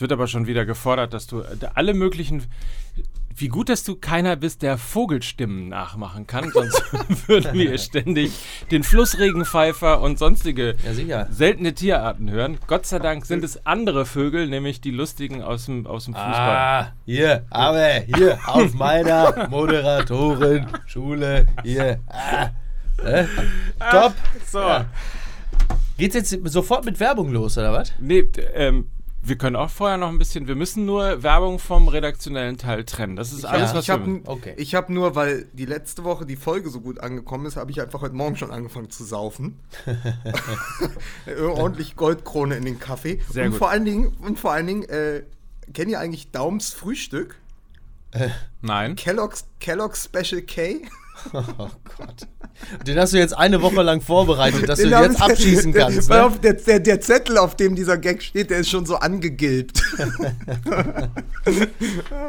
[0.00, 2.44] Es wird aber schon wieder gefordert, dass du äh, alle möglichen.
[3.36, 6.82] Wie gut, dass du keiner bist, der Vogelstimmen nachmachen kann, sonst
[7.28, 8.32] würden wir ständig
[8.70, 10.74] den Flussregenpfeifer und sonstige
[11.06, 12.56] Ja, seltene Tierarten hören.
[12.66, 16.32] Gott sei Dank sind es andere Vögel, nämlich die lustigen aus dem, aus dem Fußball.
[16.32, 21.46] Ah, hier, aber hier auf meiner Moderatoren-Schule.
[21.62, 22.00] Hier.
[22.08, 22.48] Ah.
[23.04, 23.26] Äh?
[23.90, 24.14] Top.
[24.46, 24.60] So.
[24.60, 24.86] Ja.
[25.98, 27.92] Geht's jetzt sofort mit Werbung los, oder was?
[27.98, 28.20] Nee,
[28.54, 28.86] ähm,
[29.22, 33.16] wir können auch vorher noch ein bisschen, wir müssen nur Werbung vom redaktionellen Teil trennen.
[33.16, 34.54] Das ist alles, Ja, was Ich wir habe Okay.
[34.56, 37.80] ich hab nur, weil die letzte Woche die Folge so gut angekommen ist, habe ich
[37.80, 39.60] einfach heute Morgen schon angefangen zu saufen.
[41.54, 43.20] Ordentlich Goldkrone in den Kaffee.
[43.30, 43.58] Sehr und gut.
[43.58, 45.22] vor allen Dingen, und vor allen Dingen, äh,
[45.72, 47.36] kennt ihr eigentlich Daums Frühstück?
[48.60, 48.96] Nein.
[48.96, 50.82] Kellogg's, Kellogg's Special K?
[51.32, 51.42] Oh
[51.96, 52.26] Gott.
[52.86, 55.22] Den hast du jetzt eine Woche lang vorbereitet, dass du Den ihn hab jetzt ich-
[55.22, 56.08] abschießen der- kannst.
[56.08, 56.38] Weil Ne?
[56.42, 59.82] der, der, der Zettel, auf dem dieser Gag steht, der ist schon so angegilbt.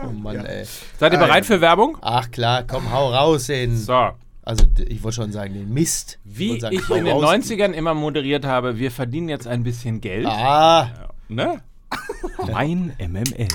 [0.05, 0.65] Oh Mann, ey.
[0.99, 1.55] Seid ihr Ah, bereit ja.
[1.55, 1.97] für Werbung?
[2.01, 3.77] Ach klar, komm, hau raus den.
[3.77, 4.09] So.
[4.43, 6.17] Also, ich wollte schon sagen, den Mist.
[6.23, 7.23] Wie wollte sagen, ich in den raus.
[7.35, 10.25] 90ern immer moderiert habe, wir verdienen jetzt ein bisschen Geld.
[10.25, 10.89] Ah,
[11.29, 11.61] Ne?
[12.51, 13.47] mein MML.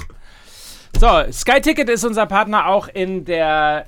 [0.98, 3.86] So, Sky Ticket ist unser Partner auch in der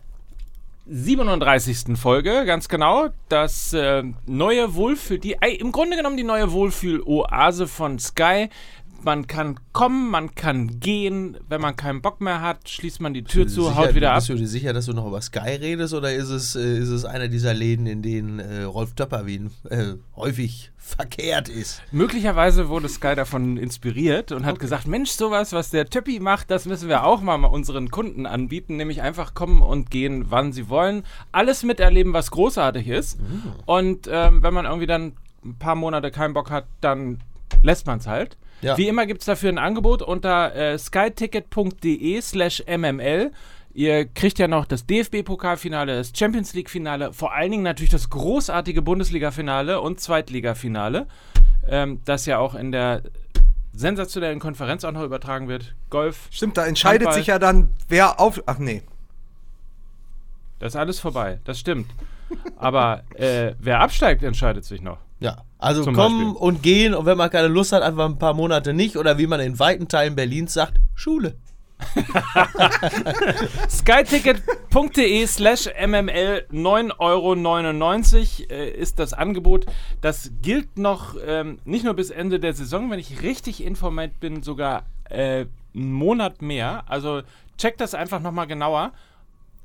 [0.91, 1.99] 37.
[1.99, 3.09] Folge, ganz genau.
[3.29, 8.49] Das äh, neue Wohlfühl, die, äh, im Grunde genommen die neue Wohlfühl-Oase von Sky.
[9.03, 11.37] Man kann kommen, man kann gehen.
[11.49, 14.19] Wenn man keinen Bock mehr hat, schließt man die Tür zu, sicher, haut wieder ab.
[14.19, 16.89] Bist du dir sicher, dass du noch über Sky redest oder ist es, äh, ist
[16.89, 21.83] es einer dieser Läden, in denen äh, Rolf Töpperwien äh, häufig verkehrt ist?
[21.93, 26.67] Möglicherweise wurde Sky davon inspiriert und hat gesagt, Mensch, sowas, was der Töppi macht, das
[26.67, 31.05] müssen wir auch mal unseren Kunden anbieten, nämlich einfach kommen und gehen, wann sie wollen,
[31.31, 33.19] alles miterleben, was großartig ist.
[33.67, 35.13] Und ähm, wenn man irgendwie dann
[35.45, 37.21] ein paar Monate keinen Bock hat, dann
[37.63, 38.37] lässt man es halt.
[38.61, 38.77] Ja.
[38.77, 43.31] Wie immer gibt es dafür ein Angebot unter äh, skyticket.de slash mml.
[43.75, 48.83] Ihr kriegt ja noch das DFB-Pokalfinale, das Champions League-Finale, vor allen Dingen natürlich das großartige
[48.83, 51.07] Bundesliga-Finale und Zweitliga-Finale,
[51.69, 53.03] ähm, das ja auch in der
[53.73, 55.77] sensationellen Konferenz auch noch übertragen wird.
[55.91, 57.15] Golf, Stimmt, da entscheidet Handball.
[57.15, 58.43] sich ja dann, wer auf.
[58.47, 58.83] Ach nee.
[60.59, 61.89] das ist alles vorbei, das stimmt.
[62.57, 64.99] Aber äh, wer absteigt, entscheidet sich noch.
[65.21, 66.43] Ja, also Zum kommen Beispiel.
[66.43, 69.27] und gehen und wenn man keine Lust hat, einfach ein paar Monate nicht oder wie
[69.27, 71.35] man in weiten Teilen Berlins sagt, Schule.
[73.71, 77.35] skyticket.de slash mml 9,99 Euro
[78.51, 79.67] äh, ist das Angebot.
[80.01, 84.43] Das gilt noch ähm, nicht nur bis Ende der Saison, wenn ich richtig informiert bin,
[84.43, 86.83] sogar äh, einen Monat mehr.
[86.89, 87.23] Also
[87.57, 88.93] checkt das einfach nochmal genauer,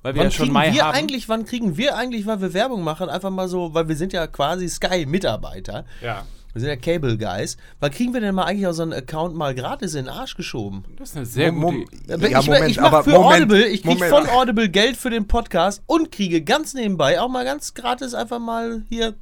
[0.04, 0.96] weil wir Wann ja schon kriegen Mai wir haben.
[0.96, 4.14] eigentlich, wann kriegen wir eigentlich, weil wir Werbung machen, einfach mal so, weil wir sind
[4.14, 5.86] ja quasi Sky-Mitarbeiter.
[6.02, 7.58] ja, Wir sind ja Cable Guys.
[7.80, 10.36] Wann kriegen wir denn mal eigentlich auch so einen Account mal gratis in den Arsch
[10.36, 10.84] geschoben?
[11.00, 12.14] das ist eine sehr Mom- gute Idee.
[12.14, 14.12] Aber Ja, ich, Moment, ich mache aber für Moment, Audible, ich kriege Moment.
[14.28, 18.40] von Audible Geld für den Podcast und kriege ganz nebenbei auch mal ganz gratis einfach
[18.40, 19.16] mal hier.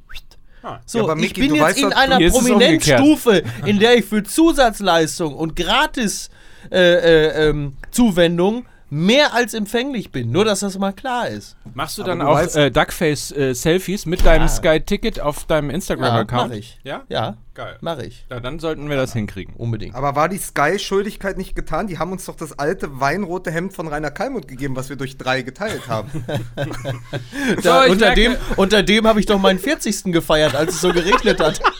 [0.64, 0.78] Ah.
[0.86, 4.22] So, Ja, aber ich bin du jetzt weißt in einer Prominenzstufe, in der ich für
[4.22, 6.28] Zusatzleistung und gratis
[6.70, 10.30] äh, äh, ähm, Zuwendung mehr als empfänglich bin.
[10.30, 11.56] Nur, dass das mal klar ist.
[11.72, 14.48] Machst du Aber dann du auch äh, Duckface-Selfies mit deinem Ja.
[14.48, 16.50] Sky-Ticket auf deinem Ja, Instagram-Account?
[16.50, 16.78] mach ich.
[16.84, 17.02] Ja?
[17.08, 17.78] Ja, Geil.
[17.80, 18.26] mache ich.
[18.30, 19.54] Ja, dann sollten wir das hinkriegen.
[19.56, 19.94] Unbedingt.
[19.94, 21.86] Aber war die Sky-Schuldigkeit nicht getan?
[21.86, 25.16] Die haben uns doch das alte weinrote Hemd von Rainer Kalmund gegeben, was wir durch
[25.16, 26.10] drei geteilt haben.
[27.62, 30.04] Da, ich unter, merke- dem, unter dem habe ich doch meinen 40.
[30.12, 31.60] gefeiert, als es so geregnet hat.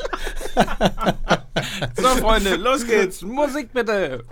[1.96, 3.22] So, Freunde, los geht's.
[3.22, 4.24] Musik bitte.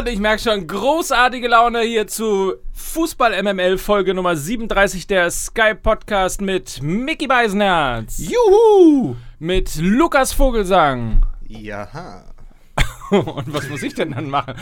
[0.00, 5.74] Und ich merke schon großartige Laune hier zu Fußball MML Folge Nummer 37 der Sky
[5.74, 9.16] Podcast mit Mickey Beisenherz, Juhu!
[9.38, 11.20] mit Lukas Vogelsang.
[11.46, 12.24] Jaha.
[13.10, 14.54] Und was muss ich denn dann machen?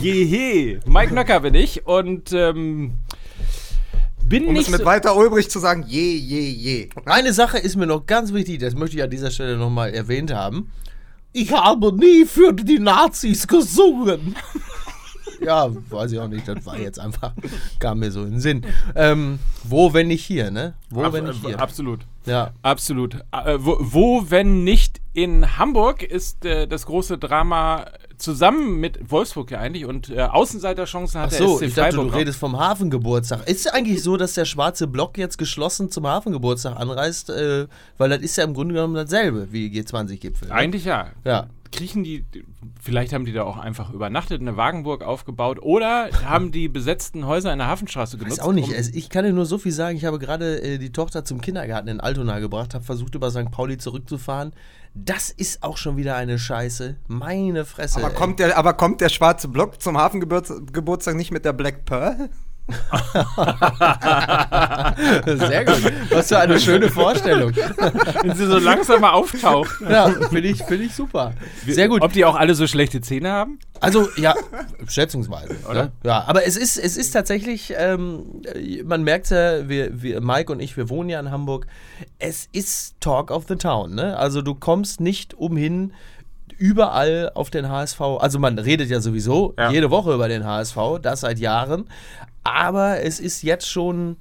[0.00, 0.80] Jehe.
[0.84, 2.94] Mike Nöcker bin ich und ähm,
[4.24, 6.88] bin Um nicht es mit so, weiter Ulbrich zu sagen, je, je, je.
[7.04, 10.34] Eine Sache ist mir noch ganz wichtig, das möchte ich an dieser Stelle nochmal erwähnt
[10.34, 10.72] haben.
[11.38, 14.34] Ich habe nie für die Nazis gesungen.
[15.44, 17.32] ja, weiß ich auch nicht, das war jetzt einfach,
[17.78, 18.62] kam mir so in den Sinn.
[18.94, 20.74] Ähm, wo, wenn nicht hier, ne?
[20.88, 21.60] Wo, Ab- wenn nicht hier.
[21.60, 22.00] Absolut.
[22.24, 22.52] Ja.
[22.62, 23.16] Absolut.
[23.32, 27.84] Äh, wo, wo, wenn nicht in Hamburg, ist äh, das große Drama
[28.18, 31.96] zusammen mit Wolfsburg ja eigentlich und äh, Außenseiterchancen hat Ach der so, SC ich dachte,
[31.96, 32.16] du Freiburg.
[32.16, 33.48] redest vom Hafengeburtstag.
[33.48, 37.30] Ist es eigentlich so, dass der schwarze Block jetzt geschlossen zum Hafengeburtstag anreist?
[37.30, 37.66] Äh,
[37.98, 40.48] weil das ist ja im Grunde genommen dasselbe wie G20-Gipfel.
[40.48, 40.54] ne?
[40.54, 41.08] Eigentlich ja.
[41.24, 41.46] Ja.
[41.72, 42.24] kriechen die,
[42.80, 47.52] vielleicht haben die da auch einfach übernachtet, eine Wagenburg aufgebaut oder haben die besetzten Häuser
[47.52, 48.38] in der Hafenstraße genutzt.
[48.38, 48.68] Ist auch nicht.
[48.68, 49.96] um- ich kann dir nur so viel sagen.
[49.96, 53.50] Ich habe gerade äh, die Tochter zum Kindergarten in Altona gebracht, habe versucht, über St.
[53.50, 54.52] Pauli zurückzufahren.
[54.98, 56.96] Das ist auch schon wieder eine Scheiße.
[57.06, 57.98] Meine Fresse.
[57.98, 58.14] Aber ey.
[58.14, 62.30] kommt, der, aber kommt der schwarze Block zum Hafengeburtstag nicht mit der Black Pearl?
[65.26, 65.92] Sehr gut.
[66.10, 67.54] Was für eine schöne Vorstellung.
[68.22, 69.80] wenn sie so langsam mal auftaucht.
[69.88, 71.32] Ja, finde ich, find ich super.
[71.66, 72.02] Sehr gut.
[72.02, 73.58] Ob die auch alle so schlechte Zähne haben?
[73.80, 74.34] Also, ja,
[74.88, 75.54] schätzungsweise.
[75.72, 75.92] Ne?
[76.02, 80.52] Ja, aber es ist, es ist tatsächlich, ähm, äh, man merkt ja, wir, wir, Mike
[80.52, 81.66] und ich, wir wohnen ja in Hamburg.
[82.18, 83.94] Es ist Talk of the Town.
[83.94, 84.16] Ne?
[84.16, 85.92] Also, du kommst nicht umhin,
[86.58, 88.00] überall auf den HSV.
[88.00, 89.70] Also, man redet ja sowieso Ja.
[89.70, 91.88] jede Woche über den HSV, das seit Jahren.
[92.46, 94.16] Aber es ist jetzt schon.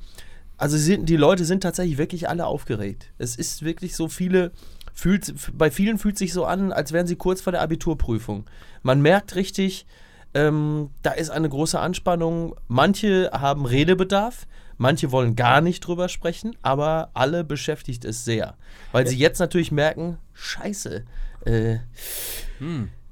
[0.58, 3.12] Also sind, die Leute sind tatsächlich wirklich alle aufgeregt.
[3.18, 4.52] Es ist wirklich so viele,
[4.94, 8.46] fühlt, bei vielen fühlt sich so an, als wären sie kurz vor der Abiturprüfung.
[8.82, 9.86] Man merkt richtig,
[10.34, 12.56] ähm, da ist eine große Anspannung.
[12.70, 18.56] Manche haben Redebedarf, manche wollen gar nicht drüber sprechen, aber alle beschäftigt es sehr.
[18.94, 21.04] Weil sie jetzt natürlich merken, scheiße,
[21.46, 21.74] äh,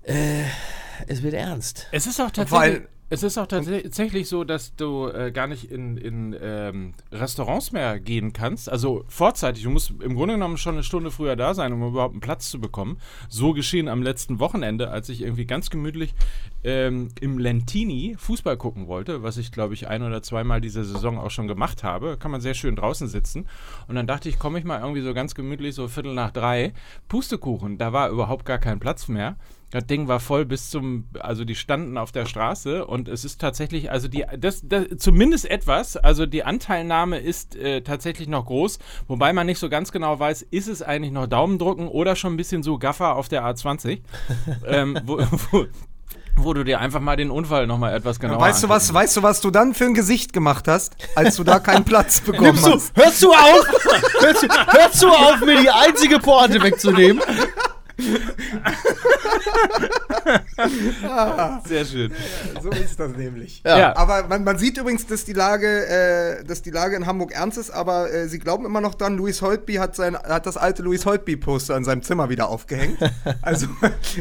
[0.03, 0.43] äh,
[1.07, 1.87] es wird ernst.
[1.91, 5.69] Es ist auch tatsächlich, allem- es ist auch tatsächlich so, dass du äh, gar nicht
[5.69, 8.69] in, in ähm, Restaurants mehr gehen kannst.
[8.69, 12.13] Also vorzeitig, du musst im Grunde genommen schon eine Stunde früher da sein, um überhaupt
[12.13, 12.97] einen Platz zu bekommen.
[13.29, 16.15] So geschehen am letzten Wochenende, als ich irgendwie ganz gemütlich
[16.63, 21.19] ähm, im Lentini Fußball gucken wollte, was ich glaube ich ein oder zweimal diese Saison
[21.19, 22.17] auch schon gemacht habe.
[22.17, 23.47] Kann man sehr schön draußen sitzen.
[23.87, 26.73] Und dann dachte ich, komme ich mal irgendwie so ganz gemütlich, so Viertel nach drei,
[27.09, 27.77] Pustekuchen.
[27.77, 29.35] Da war überhaupt gar kein Platz mehr.
[29.73, 33.41] Das Ding war voll bis zum, also die standen auf der Straße und es ist
[33.41, 38.77] tatsächlich, also die, das, das zumindest etwas, also die Anteilnahme ist äh, tatsächlich noch groß,
[39.07, 42.37] wobei man nicht so ganz genau weiß, ist es eigentlich noch Daumendrücken oder schon ein
[42.37, 44.01] bisschen so Gaffer auf der A20,
[44.67, 45.65] ähm, wo, wo,
[46.35, 49.23] wo du dir einfach mal den Unfall nochmal etwas genauer weißt du was, weißt du,
[49.23, 52.67] was du dann für ein Gesicht gemacht hast, als du da keinen Platz bekommen Nimmst
[52.67, 52.95] du, hast?
[52.95, 53.67] hörst du auf?
[54.19, 57.23] hörst, du, hörst du auf, mir die einzige Pointe wegzunehmen?
[61.65, 62.11] Sehr schön.
[62.61, 63.61] So ist das nämlich.
[63.65, 63.77] Ja.
[63.77, 63.95] Ja.
[63.95, 67.57] Aber man, man sieht übrigens, dass die Lage, äh, dass die Lage in Hamburg ernst
[67.57, 70.83] ist, aber äh, sie glauben immer noch dran, Louis Holtby hat, sein, hat das alte
[70.83, 72.97] Louis Holtby-Poster in seinem Zimmer wieder aufgehängt.
[73.41, 73.67] also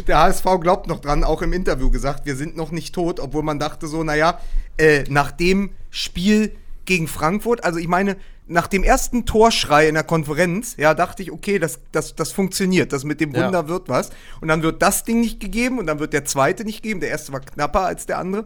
[0.06, 3.42] der HSV glaubt noch dran, auch im Interview gesagt, wir sind noch nicht tot, obwohl
[3.42, 4.38] man dachte so, naja,
[4.76, 6.52] äh, nach dem Spiel
[6.84, 8.16] gegen Frankfurt, also ich meine,
[8.52, 12.92] nach dem ersten Torschrei in der Konferenz, ja, dachte ich, okay, das, das, das funktioniert,
[12.92, 13.44] das mit dem Ja.
[13.46, 14.10] Wunder wird was.
[14.40, 17.00] Und dann wird das Ding nicht gegeben und dann wird der zweite nicht gegeben.
[17.00, 18.44] Der erste war knapper als der andere.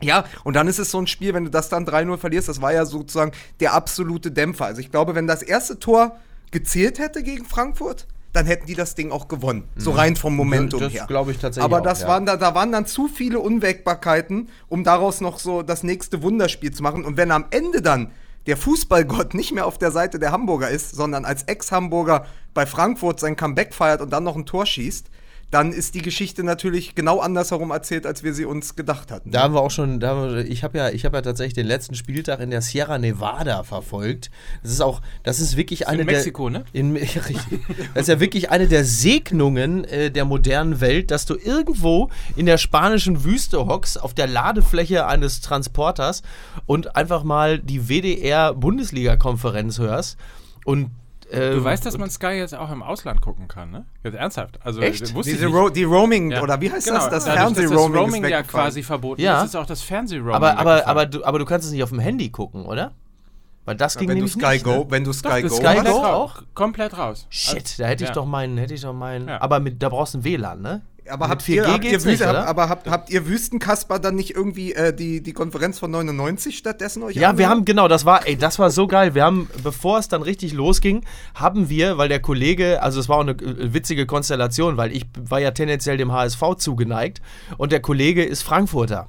[0.00, 2.62] Ja, und dann ist es so ein Spiel, wenn du das dann 3-0 verlierst, das
[2.62, 4.64] war ja sozusagen der absolute Dämpfer.
[4.66, 6.16] Also ich glaube, wenn das erste Tor
[6.52, 9.64] gezählt hätte gegen Frankfurt, dann hätten die das Ding auch gewonnen.
[9.74, 10.84] So rein vom Momentum Mhm.
[10.84, 11.06] Das her.
[11.08, 12.08] glaube ich tatsächlich Aber auch, das ja.
[12.08, 16.72] waren da, da waren dann zu viele Unwägbarkeiten, um daraus noch so das nächste Wunderspiel
[16.72, 17.04] zu machen.
[17.04, 18.12] Und wenn am Ende dann
[18.48, 22.24] der Fußballgott nicht mehr auf der Seite der Hamburger ist, sondern als Ex-Hamburger
[22.54, 25.10] bei Frankfurt sein Comeback feiert und dann noch ein Tor schießt,
[25.50, 29.30] dann ist die Geschichte natürlich genau andersherum erzählt, als wir sie uns gedacht hatten.
[29.30, 31.54] Da haben wir auch schon, da haben wir, ich habe ja, ich habe ja tatsächlich
[31.54, 34.30] den letzten Spieltag in der Sierra Nevada verfolgt.
[34.62, 36.64] Das ist auch, das ist wirklich eine Mexiko, der, ne?
[36.72, 37.38] In, richtig.
[37.94, 42.44] Das ist ja wirklich eine der Segnungen äh, der modernen Welt, dass du irgendwo in
[42.44, 46.22] der spanischen Wüste hockst, auf der Ladefläche eines Transporters
[46.66, 50.18] und einfach mal die WDR-Bundesliga-Konferenz hörst.
[50.66, 50.90] Und
[51.30, 53.84] äh, Du weißt, dass man Sky jetzt auch im Ausland gucken kann, ne?
[54.02, 54.58] Jetzt ernsthaft.
[54.64, 55.14] Also Echt?
[55.24, 55.46] Diese.
[55.46, 56.42] Ro die Roaming, Ja.
[56.42, 57.10] oder wie heißt Genau, das?
[57.10, 59.40] Das dadurch, Fernsehroaming das Roaming ist ja quasi verboten Ja.
[59.42, 61.90] ist, ist auch das Fernsehroaming aber, aber, aber, du, aber du kannst es nicht auf
[61.90, 62.92] dem Handy gucken, oder?
[63.64, 64.86] Weil das ging wenn du nämlich Sky nicht, Go, ne?
[64.88, 66.06] wenn du Doch, Sky das Go Sky hast, Go raus.
[66.38, 66.42] auch?
[66.54, 67.26] Komplett raus.
[67.28, 68.14] Shit, da hätte ich Ja.
[68.14, 69.28] doch meinen, hätte ich doch meinen.
[69.28, 69.42] Ja.
[69.42, 70.80] Aber mit, da brauchst du ein WLAN, ne?
[71.10, 72.46] Aber habt ihr, habt, ihr nicht, oder?
[72.46, 77.02] aber habt, habt ihr Wüstenkasper dann nicht irgendwie äh, die, die Konferenz von 99 stattdessen
[77.02, 77.50] euch Ja, wir angehört?
[77.50, 79.14] haben, genau, das war, ey, das war so geil.
[79.14, 83.16] Wir haben, bevor es dann richtig losging, haben wir, weil der Kollege, also es war
[83.16, 87.20] auch eine äh, witzige Konstellation, weil ich war ja tendenziell dem HSV zugeneigt
[87.56, 89.08] und der Kollege ist Frankfurter.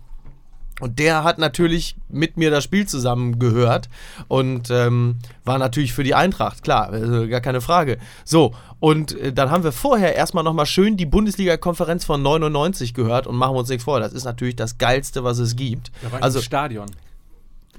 [0.80, 3.90] Und der hat natürlich mit mir das Spiel zusammen gehört
[4.28, 7.98] und ähm, war natürlich für die Eintracht, klar, also gar keine Frage.
[8.24, 13.28] So, und äh, dann haben wir vorher erstmal nochmal schön die Bundesliga-Konferenz von 99 gehört
[13.28, 14.00] und machen wir uns nichts vor.
[14.00, 15.92] Das ist natürlich das Geilste, was es gibt.
[16.02, 16.86] Da war ich Also im Stadion.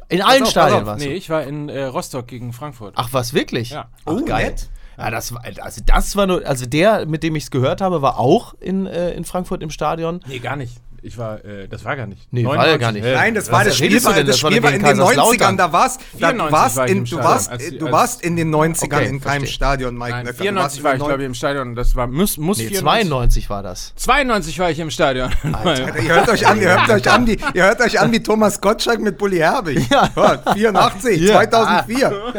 [0.09, 2.95] in allen auf, Stadien warst Nee, ich war in äh, Rostock gegen Frankfurt.
[2.97, 3.71] Ach, was, wirklich?
[3.71, 3.89] Ja.
[4.05, 4.47] Ach, Oh, geil.
[4.51, 4.69] nett.
[4.99, 8.03] Ja, das war, also das war nur, also der, mit dem ich es gehört habe,
[8.03, 10.21] war auch in, äh, in Frankfurt im Stadion.
[10.27, 10.75] Nee, gar nicht.
[11.03, 12.29] Ich war, äh, das war gar nicht.
[12.31, 13.05] Nee, war ja gar nicht.
[13.05, 14.99] äh, Nein, das war das Spiel, du das Das war Spiel war in den 90ern,
[14.99, 15.57] Kaiserslautern.
[15.57, 18.23] da warst, da, du 94 warst, war in, du, Stadion, warst, als- du als- warst
[18.23, 19.47] in den 90ern Okay, in keinem verstehe.
[19.47, 20.37] Stadion, Mike Nein, Nöcker.
[20.37, 21.75] Du 94 warst war ich, glaube ich, im Stadion.
[21.75, 22.81] Das war, muss, muss Nee, 94.
[23.09, 23.93] 92 war das.
[23.97, 25.31] 92 war ich im Stadion.
[25.45, 28.61] Ihr hört euch an, ihr hört euch an, wie, ihr hört euch an wie Thomas
[28.61, 29.89] Gottschalk mit Bully Herbig.
[29.91, 30.11] Ja.
[30.15, 31.35] Hört, 84, Ja.
[31.35, 32.35] 2004.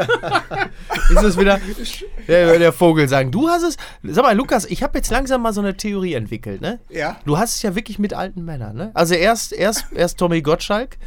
[1.09, 1.59] Ist es wieder
[2.27, 3.31] der, der Vogel sagen.
[3.31, 3.77] Du hast es.
[4.03, 6.79] Sag mal, Lukas, ich habe jetzt langsam mal so eine Theorie entwickelt, ne?
[6.89, 7.17] Ja.
[7.25, 8.91] Du hast es ja wirklich mit alten Männern, ne?
[8.93, 10.97] Also erst, erst, erst Tommy Gottschalk,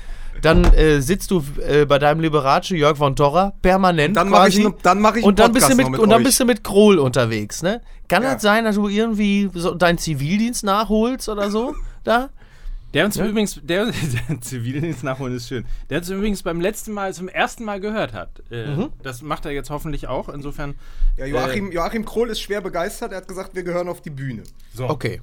[0.43, 4.17] dann äh, sitzt du äh, bei deinem Liberace Jörg von Torra permanent.
[4.17, 6.21] Dann mache ich, dann mach ich einen und dann bist du mit, mit und dann
[6.21, 6.25] euch.
[6.27, 7.81] bist du mit Krohl unterwegs, ne?
[8.09, 8.35] Kann Ja.
[8.35, 11.75] das sein, dass du irgendwie so deinen Zivildienst nachholst oder so?
[12.05, 12.29] Da?
[12.93, 13.87] Der uns übrigens, der,
[14.29, 15.65] der Zivildienst nachholen ist schön.
[15.91, 18.43] Der uns übrigens beim letzten Mal, zum ersten Mal gehört hat.
[18.51, 18.91] Äh, Mhm.
[19.03, 20.29] Das macht er jetzt hoffentlich auch.
[20.29, 20.75] Insofern.
[21.17, 23.11] Ja, Joachim, Joachim Krohl ist schwer begeistert.
[23.13, 24.43] Er hat gesagt, wir gehören auf die Bühne.
[24.75, 24.89] So.
[24.89, 25.21] Okay.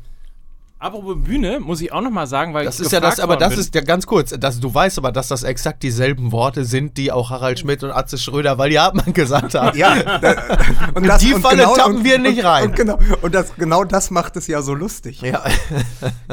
[0.81, 3.37] Apropos Bühne, muss ich auch noch mal sagen, weil Das ich ist ja das, aber
[3.37, 3.59] das bin.
[3.59, 7.11] ist ja ganz kurz, dass du weißt aber, dass das exakt dieselben Worte sind, die
[7.11, 9.77] auch Harald Schmidt und Atze Schröder, weil die Hartmann gesagt haben.
[9.77, 10.35] Ja, da,
[10.95, 12.63] und das, die und Falle tappen wir nicht und, rein.
[12.69, 15.21] Und genau, und das, genau das macht es ja so lustig.
[15.21, 15.43] Ja.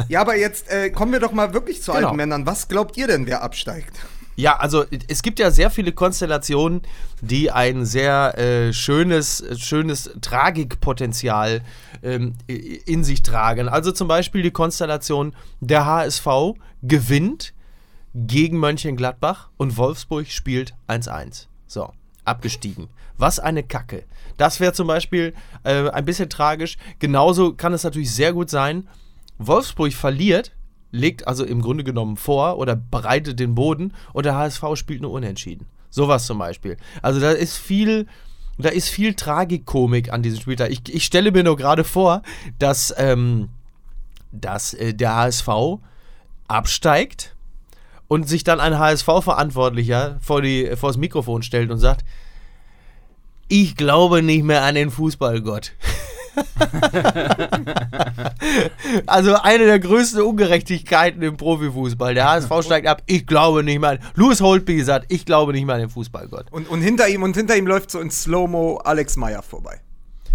[0.08, 2.06] Ja, aber jetzt äh, kommen wir doch mal wirklich zu Genau.
[2.06, 2.46] alten Männern.
[2.46, 3.94] Was glaubt ihr denn, wer absteigt?
[4.38, 6.82] Ja, also es gibt ja sehr viele Konstellationen,
[7.20, 11.60] die ein sehr äh, schönes, schönes Tragikpotenzial
[12.04, 13.68] ähm, in sich tragen.
[13.68, 16.54] Also zum Beispiel die Konstellation, der HSV
[16.84, 17.52] gewinnt
[18.14, 21.46] gegen Mönchengladbach und Wolfsburg spielt 1-1.
[21.66, 21.92] So,
[22.24, 22.90] abgestiegen.
[23.16, 24.04] Was eine Kacke.
[24.36, 26.76] Das wäre zum Beispiel äh, ein bisschen tragisch.
[27.00, 28.86] Genauso kann es natürlich sehr gut sein,
[29.38, 30.52] Wolfsburg verliert,
[30.90, 35.10] legt also im Grunde genommen vor oder bereitet den Boden und der HSV spielt nur
[35.10, 35.66] unentschieden.
[35.90, 36.76] Sowas zum Beispiel.
[37.02, 38.06] Also da ist viel,
[38.58, 40.70] da ist viel Tragikomik an diesem Spieltag.
[40.70, 42.22] Ich, ich stelle mir nur gerade vor,
[42.58, 43.48] dass, ähm,
[44.32, 45.48] dass äh, der HSV
[46.46, 47.36] absteigt
[48.08, 52.04] und sich dann ein HSV-Verantwortlicher vor, die, vor das Mikrofon stellt und sagt,
[53.48, 55.72] ich glaube nicht mehr an den Fußballgott.
[59.06, 62.14] also eine der größten Ungerechtigkeiten im Profifußball.
[62.14, 63.98] Der HSV steigt ab, ich glaube nicht an.
[64.14, 66.46] Louis Holtby sagt, ich glaube nicht mehr an den Fußballgott.
[66.50, 69.80] Und, und, hinter ihm, und hinter ihm läuft so in Slow-Mo Alex Meyer vorbei.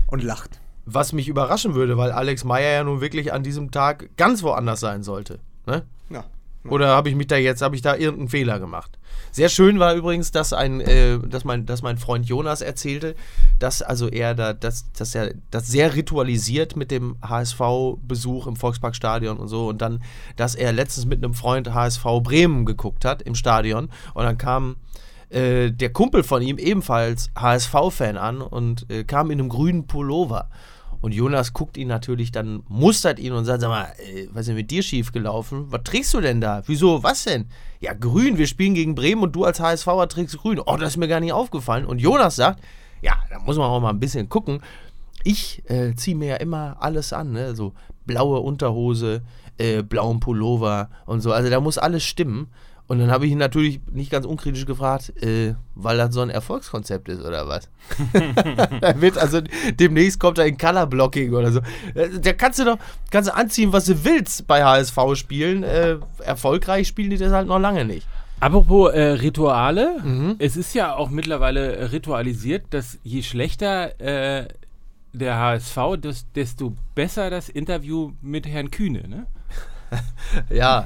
[0.07, 0.59] Und lacht.
[0.85, 4.79] Was mich überraschen würde, weil Alex Meyer ja nun wirklich an diesem Tag ganz woanders
[4.79, 5.39] sein sollte.
[5.65, 5.83] Ne?
[6.09, 6.25] Ja.
[6.69, 8.97] Oder habe ich mich da jetzt, habe ich da irgendeinen Fehler gemacht?
[9.33, 13.15] Sehr schön war übrigens, dass ein, äh, dass mein, dass mein Freund Jonas erzählte,
[13.57, 19.37] dass also er da, dass, dass er das sehr ritualisiert mit dem HSV-Besuch im Volksparkstadion
[19.37, 20.03] und so und dann,
[20.35, 24.75] dass er letztens mit einem Freund HSV Bremen geguckt hat im Stadion und dann kam
[25.29, 30.47] äh, der Kumpel von ihm ebenfalls HSV-Fan an und äh, kam in einem grünen Pullover.
[31.03, 34.47] Und Jonas guckt ihn natürlich dann, mustert ihn und sagt, sag mal, äh, was ist
[34.47, 35.65] denn mit dir schief gelaufen?
[35.67, 36.63] Was trägst du denn da?
[36.65, 37.47] Wieso, was denn?
[37.81, 40.61] Ja, grün, wir spielen gegen Bremen und du als HSVer trägst grün.
[40.65, 41.83] Oh, das ist mir gar nicht aufgefallen.
[41.83, 42.63] Und Jonas sagt,
[43.01, 44.61] ja, da muss man auch mal ein bisschen gucken.
[45.25, 47.53] Ich äh, ziehe mir ja immer alles an, ne?
[47.53, 47.73] so
[48.05, 49.23] blaue Unterhose,
[49.57, 51.33] äh, blauen Pullover und so.
[51.33, 52.47] Also da muss alles stimmen.
[52.87, 56.29] Und dann habe ich ihn natürlich nicht ganz unkritisch gefragt, äh, weil das so ein
[56.29, 57.69] Erfolgskonzept ist oder was?
[58.99, 59.39] wird also
[59.79, 61.59] demnächst kommt er in Color Blocking oder so.
[61.95, 62.77] Äh, Da kannst du doch
[63.09, 65.63] kannst du anziehen, was du willst bei HSV spielen.
[65.63, 68.05] Äh, erfolgreich spielen die das halt noch lange nicht.
[68.39, 70.35] Apropos äh, Rituale, Mhm.
[70.39, 74.47] es ist ja auch mittlerweile äh, ritualisiert, dass je schlechter äh,
[75.13, 79.27] der HSV, des, desto besser das Interview mit Herrn Kühne, ne?
[80.49, 80.85] Ja,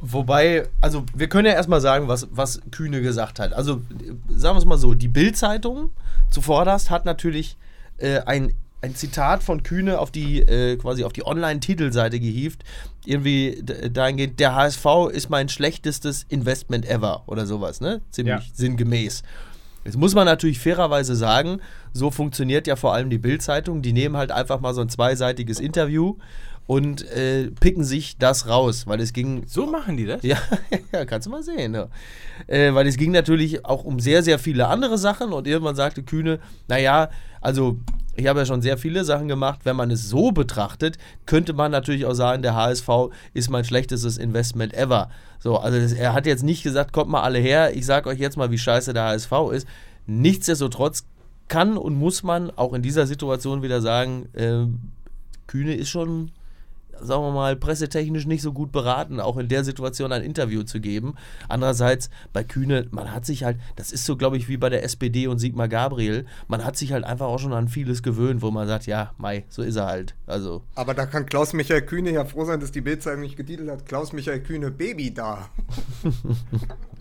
[0.00, 3.52] wobei, also wir können ja erstmal sagen, was, was Kühne gesagt hat.
[3.52, 3.82] Also
[4.28, 5.90] sagen wir es mal so, die Bild-Zeitung
[6.30, 7.56] zuvorderst hat natürlich
[7.98, 12.62] äh, ein, ein Zitat von Kühne auf die äh, quasi auf die Online-Titelseite gehievt.
[13.04, 18.00] Irgendwie dahingehend, der HSV ist mein schlechtestes Investment ever oder sowas, ne?
[18.10, 18.52] Ziemlich Ja.
[18.54, 19.22] sinngemäß.
[19.84, 21.60] Jetzt muss man natürlich fairerweise sagen,
[21.92, 23.82] so funktioniert ja vor allem die Bild-Zeitung.
[23.82, 26.16] Die nehmen halt einfach mal so ein zweiseitiges Interview
[26.66, 29.44] und äh, picken sich das raus, weil es ging.
[29.46, 30.22] So machen die das?
[30.22, 30.38] Ja,
[30.92, 31.74] ja kannst du mal sehen.
[31.74, 31.88] Ja.
[32.46, 36.02] Äh, weil es ging natürlich auch um sehr, sehr viele andere Sachen und irgendwann sagte
[36.02, 37.08] Kühne, naja,
[37.40, 37.78] also
[38.16, 39.60] ich habe ja schon sehr viele Sachen gemacht.
[39.64, 42.88] Wenn man es so betrachtet, könnte man natürlich auch sagen, der HSV
[43.34, 45.10] ist mein schlechtestes Investment ever.
[45.38, 48.18] So, also das, er hat jetzt nicht gesagt, kommt mal alle her, ich sage euch
[48.18, 49.68] jetzt mal, wie scheiße der HSV ist.
[50.06, 51.04] Nichtsdestotrotz
[51.48, 54.66] kann und muss man auch in dieser Situation wieder sagen, äh,
[55.46, 56.32] Kühne ist schon
[57.00, 60.80] sagen wir mal, pressetechnisch nicht so gut beraten, auch in der Situation ein Interview zu
[60.80, 61.14] geben.
[61.48, 64.84] Andererseits, bei Kühne, man hat sich halt, das ist so, glaube ich, wie bei der
[64.84, 68.50] SPD und Sigmar Gabriel, man hat sich halt einfach auch schon an vieles gewöhnt, wo
[68.50, 70.14] man sagt, ja, Mai, so ist er halt.
[70.26, 70.62] Also.
[70.74, 74.40] Aber da kann Klaus-Michael Kühne ja froh sein, dass die Bildzeitung nicht getitelt hat, Klaus-Michael
[74.40, 75.48] Kühne Baby da.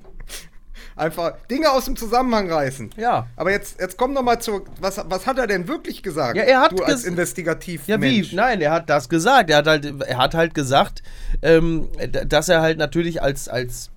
[0.98, 2.92] Einfach Dinge aus dem Zusammenhang reißen.
[2.96, 3.28] Ja.
[3.36, 6.38] Aber jetzt, jetzt komm noch mal zu, was, was hat er denn wirklich gesagt?
[6.38, 7.86] Ja, er hat du als Investigativ.
[7.88, 8.26] Ja, wie?
[8.34, 9.50] Nein, er hat das gesagt.
[9.50, 11.04] Er hat halt, er hat halt gesagt,
[11.42, 11.90] ähm,
[12.28, 13.92] dass er halt natürlich als, als,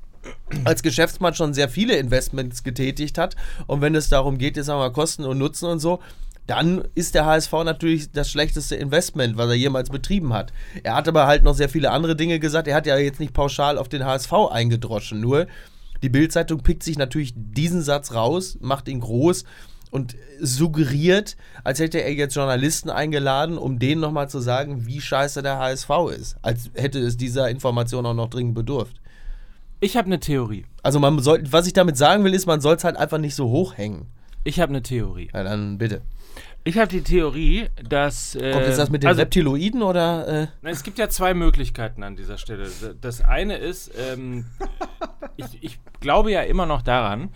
[0.65, 3.37] als Geschäftsmann schon sehr viele Investments getätigt hat.
[3.69, 6.01] Und wenn es darum geht, jetzt sagen wir mal Kosten und Nutzen und so,
[6.49, 10.53] dann ist der HSV natürlich das schlechteste Investment, was er jemals betrieben hat.
[10.83, 12.67] Er hat aber halt noch sehr viele andere Dinge gesagt.
[12.67, 15.21] Er hat ja jetzt nicht pauschal auf den HSV eingedroschen.
[15.21, 15.47] Nur
[16.03, 19.45] die Bildzeitung pickt sich natürlich diesen Satz raus, macht ihn groß
[19.91, 25.43] und suggeriert, als hätte er jetzt Journalisten eingeladen, um denen nochmal zu sagen, wie scheiße
[25.43, 26.37] der HSV ist.
[26.43, 29.01] Als hätte es dieser Information auch noch dringend bedurft.
[29.81, 30.67] Ich habe eine Theorie.
[30.83, 33.35] Also man soll, was ich damit sagen will, ist, man soll es halt einfach nicht
[33.35, 34.07] so hochhängen.
[34.45, 35.31] Ich habe eine Theorie.
[35.33, 36.03] Ja, dann bitte.
[36.69, 38.35] Ich habe die Theorie, dass.
[38.35, 40.29] Äh, Kommt jetzt das mit den also, Reptiloiden oder?
[40.29, 40.47] Äh?
[40.61, 42.69] Na, Es gibt ja zwei Möglichkeiten an dieser Stelle.
[43.01, 44.45] Das eine ist, ähm,
[45.39, 47.31] ich, ich glaube ja immer noch daran,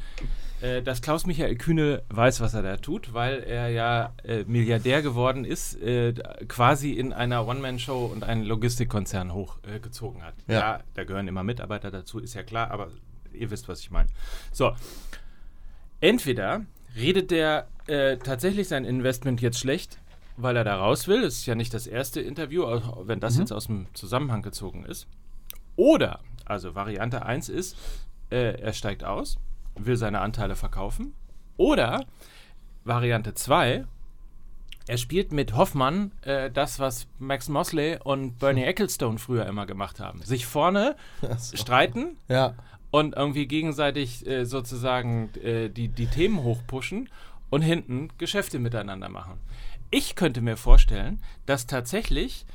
[0.60, 5.46] äh, dass Klaus-Michael Kühne weiß, was er da tut, weil er ja äh, Milliardär geworden
[5.46, 6.12] ist, äh,
[6.46, 10.34] quasi in einer One-Man-Show und einen Logistikkonzern hochgezogen gezogen hat.
[10.46, 10.58] Ja.
[10.58, 12.88] ja, da gehören immer Mitarbeiter dazu, ist ja klar, aber
[13.32, 14.10] ihr wisst, was ich meine.
[14.52, 14.72] So,
[16.02, 19.98] entweder redet der äh, tatsächlich sein Investment jetzt schlecht,
[20.36, 21.22] weil er da raus will.
[21.22, 24.84] Das ist ja nicht das erste Interview, auch wenn das jetzt aus dem Zusammenhang gezogen
[24.84, 25.06] ist.
[25.76, 27.76] Oder, also Variante 1 ist,
[28.30, 29.38] äh, er steigt aus,
[29.76, 31.14] will seine Anteile verkaufen.
[31.56, 32.04] Oder
[32.84, 33.84] Variante 2,
[34.86, 40.00] er spielt mit Hoffmann äh, das, was Max Mosley und Bernie Ecclestone früher immer gemacht
[40.00, 40.22] haben.
[40.22, 40.96] Sich vorne
[41.54, 42.54] streiten Ja.
[42.92, 47.08] Und irgendwie gegenseitig äh, sozusagen äh, die, die Themen hochpushen
[47.50, 49.40] und hinten Geschäfte miteinander machen.
[49.90, 52.46] Ich könnte mir vorstellen, dass tatsächlich,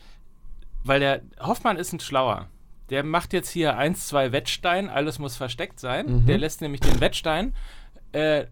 [0.84, 2.48] weil der Hoffmann ist ein Schlauer,
[2.89, 6.25] der macht jetzt hier eins, zwei Wettstein, alles muss versteckt sein.
[6.25, 7.53] Der lässt nämlich den Wettstein
[8.13, 8.46] äh,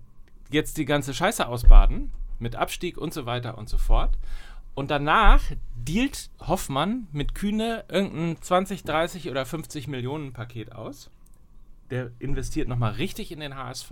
[0.49, 4.17] jetzt die ganze Scheiße ausbaden mit Abstieg und so weiter und so fort.
[4.73, 5.41] Und danach
[5.75, 11.09] dealt Hoffmann mit Kühne irgendein 20, 30 oder 50 Millionen Paket aus.
[11.91, 13.91] Der investiert nochmal richtig in den HSV.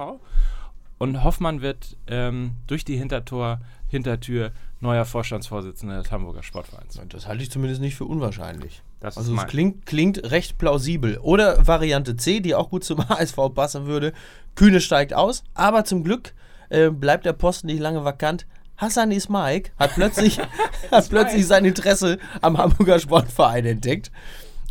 [0.98, 7.00] Und Hoffmann wird ähm, durch die Hintertor, Hintertür neuer Vorstandsvorsitzender des Hamburger Sportvereins.
[7.10, 8.84] Das halte ich zumindest nicht für unwahrscheinlich.
[9.00, 11.18] Das also es klingt, klingt recht plausibel.
[11.18, 14.14] Oder Variante C, die auch gut zum HSV passen würde.
[14.56, 16.34] Kühne steigt aus, aber zum Glück
[16.70, 18.46] äh, bleibt der Posten nicht lange vakant.
[18.78, 20.40] Hassan Ismaik hat plötzlich,
[20.92, 24.12] hat plötzlich sein Interesse am Hamburger Sportverein entdeckt.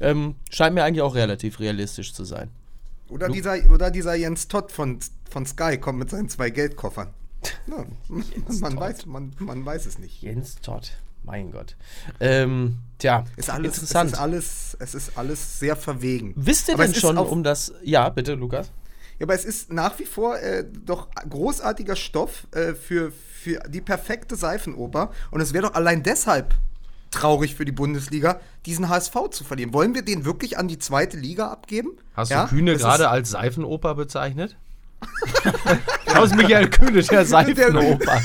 [0.00, 2.50] Ähm, scheint mir eigentlich auch relativ realistisch zu sein.
[3.12, 4.98] Oder dieser, oder dieser Jens Todd von,
[5.31, 7.09] von Sky kommt mit seinen zwei Geldkoffern.
[7.66, 7.85] Ja,
[8.61, 10.22] man, weiß, man, man weiß es nicht.
[10.22, 11.77] Jens Todd, mein Gott.
[12.20, 14.12] Ähm, tja, Ist alles, interessant.
[14.12, 16.33] Es ist alles, es ist alles sehr verwegen.
[16.37, 17.75] Wisst ihr Aber denn schon um das.
[17.83, 18.70] Ja, bitte, Lukas.
[19.18, 23.83] Ja, aber es ist nach wie vor äh, doch großartiger Stoff äh, für, für die
[23.83, 25.11] perfekte Seifenoper.
[25.31, 26.55] Und es wäre doch allein deshalb
[27.12, 29.72] traurig für die Bundesliga, diesen HSV zu verlieren.
[29.72, 31.90] Wollen wir den wirklich an die zweite Liga abgeben?
[32.16, 32.44] Hast Ja?
[32.44, 34.57] du Kühne gerade als Seifenoper bezeichnet?
[36.07, 38.20] Klaus Michael Kühne, der Seifenoper.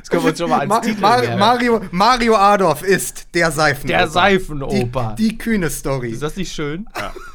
[0.00, 1.36] Das können wir uns schon mal als Ma Titel Mar.
[1.36, 3.98] Mario, Mario Adorf ist der Seifenoper.
[3.98, 5.14] Der Seifenoper.
[5.16, 6.10] Die, die kühne Story.
[6.10, 6.86] Ist das nicht schön?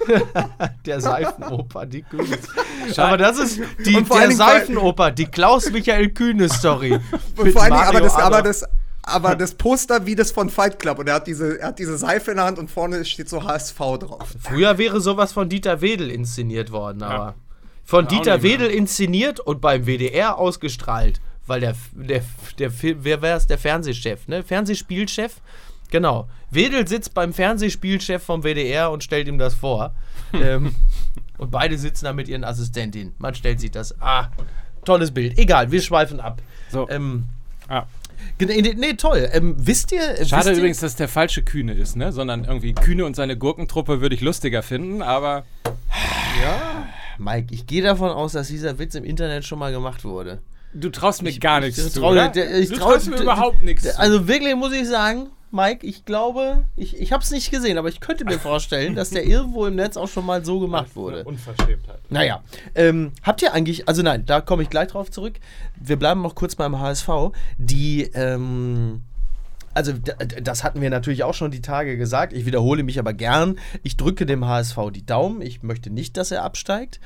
[0.86, 2.38] der Seifenoper, die Kühne.
[2.97, 7.00] Aber das ist die, der Seifenoper, die Klaus-Michael Kühne-Story.
[7.36, 8.65] Vor allen Dingen, aber das, aber, das,
[9.07, 10.99] aber das Poster wie das von Fight Club.
[10.99, 13.43] Und er hat diese, er hat diese Seife in der Hand und vorne steht so
[13.43, 14.35] HSV drauf.
[14.39, 17.35] Früher wäre sowas von Dieter Wedel inszeniert worden, aber.
[17.85, 18.43] Von Auch Dieter.
[18.43, 21.21] Wedel inszeniert und beim WDR ausgestrahlt.
[21.45, 22.21] Weil der, der,
[22.59, 23.47] der, wer wäre es?
[23.47, 24.43] Der Fernsehchef, ne?
[24.43, 25.35] Fernsehspielchef?
[25.89, 26.27] Genau.
[26.51, 29.95] Wedel sitzt beim Fernsehspielchef vom WDR und stellt ihm das vor.
[30.33, 30.75] ähm,
[31.37, 33.13] und beide sitzen da mit ihren Assistentinnen.
[33.19, 33.95] Man stellt sich das.
[34.01, 34.27] Ah,
[34.83, 35.37] tolles Bild.
[35.37, 36.41] Egal, wir schweifen ab.
[36.69, 36.89] So.
[36.89, 37.29] Ähm,
[37.69, 37.85] Ah.
[38.39, 39.30] Nee, toll.
[39.32, 39.99] Ähm, wisst ihr.
[40.25, 42.12] Schade wisst ihr, übrigens, dass der falsche Kühne ist, ne?
[42.12, 45.45] Sondern irgendwie Kühne und seine Gurkentruppe würde ich lustiger finden, aber
[47.17, 50.39] Mike, ich gehe davon aus, dass dieser Witz im Internet schon mal gemacht wurde.
[50.73, 52.01] du traust mir gar nichts Ich zu.
[52.01, 52.30] traue- oder?
[52.30, 53.99] der- ich du traue- traust mir überhaupt nichts zu.
[53.99, 57.88] Also wirklich muss ich sagen, Mike, ich glaube, ich, ich habe es nicht gesehen, aber
[57.88, 61.23] ich könnte mir vorstellen, dass der irgendwo im Netz auch schon mal so gemacht wurde.
[61.23, 61.99] Unverschämtheit.
[62.10, 62.43] Naja,
[62.75, 65.39] ähm, habt ihr eigentlich, also nein, da komme ich gleich drauf zurück.
[65.79, 67.10] Wir bleiben noch kurz beim HSV.
[67.57, 69.03] Die, ähm,
[69.73, 69.93] also
[70.41, 72.33] das hatten wir natürlich auch schon die Tage gesagt.
[72.33, 73.57] Ich wiederhole mich aber gern.
[73.83, 75.41] Ich drücke dem HSV die Daumen.
[75.41, 76.99] Ich möchte nicht, dass er absteigt.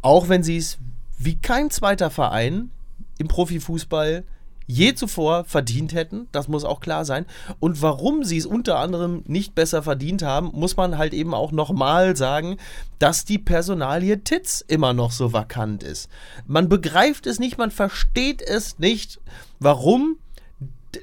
[0.00, 0.78] Auch wenn sie es
[1.18, 2.70] wie kein zweiter Verein
[3.18, 4.24] im Profifußball
[4.66, 6.28] je zuvor verdient hätten.
[6.32, 7.26] Das muss auch klar sein.
[7.60, 11.52] Und warum sie es unter anderem nicht besser verdient haben, muss man halt eben auch
[11.52, 12.56] nochmal sagen,
[12.98, 16.08] dass die Personalie Titz immer noch so vakant ist.
[16.46, 19.20] Man begreift es nicht, man versteht es nicht,
[19.58, 20.16] warum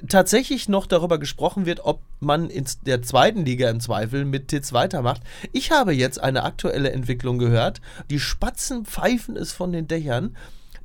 [0.08, 4.72] tatsächlich noch darüber gesprochen wird, ob man in der zweiten Liga im Zweifel mit Titz
[4.72, 5.22] weitermacht.
[5.52, 7.80] Ich habe jetzt eine aktuelle Entwicklung gehört.
[8.10, 10.36] Die Spatzen pfeifen es von den Dächern,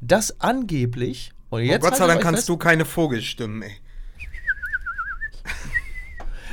[0.02, 3.72] dass angeblich, und Oh jetzt Gott sei haltet Dank kannst fest, du keine Vogelstimmen, ey.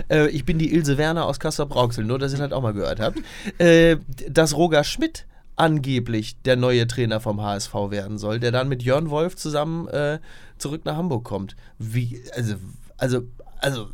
[0.09, 2.73] Äh, ich bin die Ilse Werner aus Kassel Brauxel, nur dass ihr das auch mal
[2.73, 3.17] gehört habt.
[3.59, 8.83] Äh, dass Roger Schmidt angeblich der neue Trainer vom HSV werden soll, der dann mit
[8.83, 10.19] Jörn Wolf zusammen äh,
[10.59, 11.55] zurück nach Hamburg kommt.
[11.79, 12.57] Wie, also,
[12.97, 13.23] also,
[13.59, 13.91] also,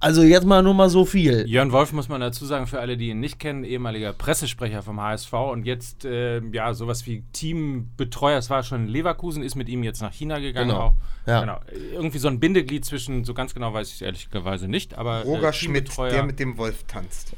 [0.00, 1.46] also jetzt mal nur mal so viel.
[1.46, 5.00] Jörn Wolf muss man dazu sagen, für alle, die ihn nicht kennen, ehemaliger Pressesprecher vom
[5.00, 8.38] HSV und jetzt, äh, ja, sowas wie Teambetreuer.
[8.38, 10.70] Es war schon in Leverkusen, ist mit ihm jetzt nach China gegangen.
[10.70, 10.80] Genau.
[10.80, 10.94] Auch.
[11.26, 11.40] Ja.
[11.40, 11.60] Genau.
[11.92, 15.22] Irgendwie so ein Bindeglied zwischen, so ganz genau weiß ich es ehrlicherweise nicht, aber.
[15.24, 17.34] Roger äh, Schmidt, der mit dem Wolf tanzt.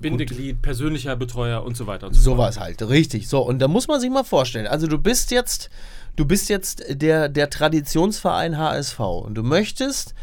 [0.00, 2.54] Bindeglied, persönlicher Betreuer und so weiter und so fort.
[2.54, 3.28] Sowas halt, richtig.
[3.28, 4.66] So, und da muss man sich mal vorstellen.
[4.66, 5.70] Also du bist jetzt,
[6.16, 10.14] du bist jetzt der, der Traditionsverein HSV und du möchtest,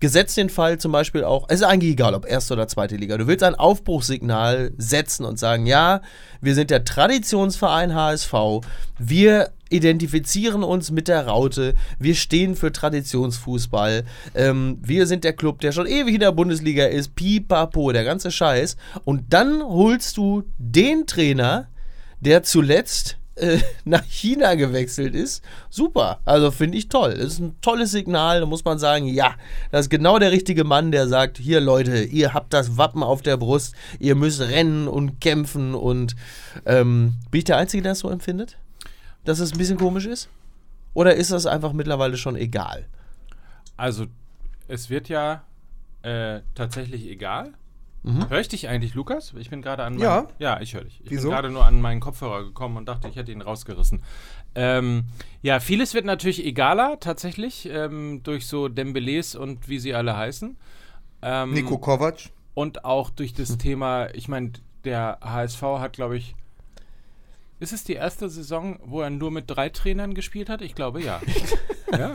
[0.00, 3.16] gesetzt den Fall zum Beispiel auch, es ist eigentlich egal, ob erste oder zweite Liga,
[3.16, 6.02] du willst ein Aufbruchssignal setzen und sagen, ja,
[6.40, 8.34] wir sind der Traditionsverein HSV,
[8.98, 14.04] wir identifizieren uns mit der Raute, wir stehen für Traditionsfußball,
[14.34, 18.30] ähm, wir sind der Club, der schon ewig in der Bundesliga ist, pipapo, der ganze
[18.30, 18.76] Scheiß.
[19.04, 21.68] Und dann holst du den Trainer,
[22.20, 25.42] der zuletzt äh, nach China gewechselt ist.
[25.70, 27.14] Super, also finde ich toll.
[27.14, 29.34] Das ist ein tolles Signal, da muss man sagen, ja,
[29.70, 33.22] das ist genau der richtige Mann, der sagt, hier Leute, ihr habt das Wappen auf
[33.22, 36.16] der Brust, ihr müsst rennen und kämpfen und
[36.66, 38.56] ähm, bin ich der Einzige, der das so empfindet?
[39.24, 40.28] Dass es ein bisschen komisch ist?
[40.92, 42.86] Oder ist das einfach mittlerweile schon egal?
[43.76, 44.06] Also,
[44.68, 45.42] es wird ja
[46.02, 47.52] äh, tatsächlich egal.
[48.04, 48.28] Mhm.
[48.28, 49.32] Höre ich dich eigentlich, Lukas?
[49.38, 50.26] Ich bin gerade an meinen, Ja.
[50.38, 51.00] Ja, ich höre dich.
[51.02, 51.28] Ich Wieso?
[51.28, 54.02] bin gerade nur an meinen Kopfhörer gekommen und dachte, ich hätte ihn rausgerissen.
[54.54, 55.04] Ähm,
[55.42, 60.56] ja, vieles wird natürlich egaler, tatsächlich, ähm, durch so Dembélés und wie sie alle heißen.
[61.22, 62.30] Ähm, Nico Kovac.
[62.52, 64.52] Und auch durch das Thema, ich meine,
[64.84, 66.36] der HSV hat, glaube ich,
[67.64, 70.62] ist es die erste Saison, wo er nur mit drei Trainern gespielt hat?
[70.62, 71.20] Ich glaube, ja.
[71.92, 72.14] ja.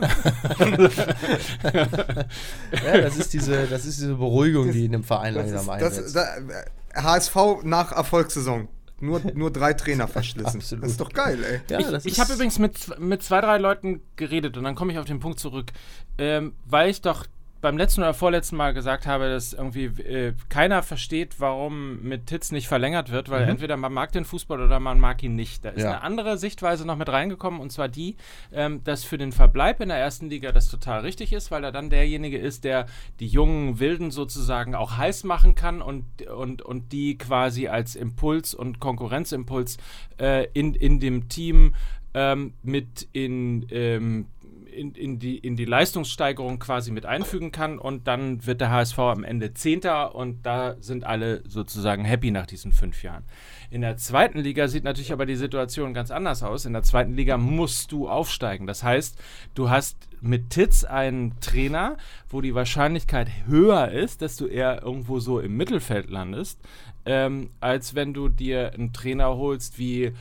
[2.84, 5.82] Ja, das ist diese, das ist diese Beruhigung, die in dem Verein Das langsam ist,
[5.82, 6.16] das, einsetzt.
[6.16, 8.68] da, äh, HSV nach Erfolgssaison.
[9.02, 10.58] Nur, nur drei Trainer verschlissen.
[10.60, 10.84] Absolut.
[10.84, 11.60] Das ist doch geil, ey.
[11.70, 14.92] ja, das Ich ist- habe übrigens mit, mit zwei, drei Leuten geredet und dann komme
[14.92, 15.70] ich auf den Punkt zurück,
[16.18, 17.24] ähm, weil ich doch
[17.60, 22.52] beim letzten oder vorletzten Mal gesagt habe, dass irgendwie äh, keiner versteht, warum mit Titz
[22.52, 25.64] nicht verlängert wird, weil entweder man mag den Fußball oder man mag ihn nicht.
[25.64, 25.90] Da ist Ja.
[25.90, 28.16] eine andere Sichtweise noch mit reingekommen und zwar die,
[28.52, 31.72] ähm, dass für den Verbleib in der ersten Liga das total richtig ist, weil er
[31.72, 32.86] dann derjenige ist, der
[33.20, 38.54] die jungen Wilden sozusagen auch heiß machen kann und, und, und die quasi als Impuls
[38.54, 39.76] und Konkurrenzimpuls
[40.18, 41.74] äh, in, in dem Team
[42.14, 44.26] ähm, mit in, ähm,
[44.72, 48.98] in, in, die, in die Leistungssteigerung quasi mit einfügen kann und dann wird der HSV
[48.98, 53.24] am Ende Zehnter und da sind alle sozusagen happy nach diesen fünf Jahren.
[53.70, 56.64] In der zweiten Liga sieht natürlich aber die Situation ganz anders aus.
[56.64, 58.66] In der zweiten Liga musst du aufsteigen.
[58.66, 59.16] Das heißt,
[59.54, 61.96] du hast mit Titz einen Trainer,
[62.28, 66.60] wo die Wahrscheinlichkeit höher ist, dass du eher irgendwo so im Mittelfeld landest,
[67.06, 70.12] ähm, als wenn du dir einen Trainer holst wie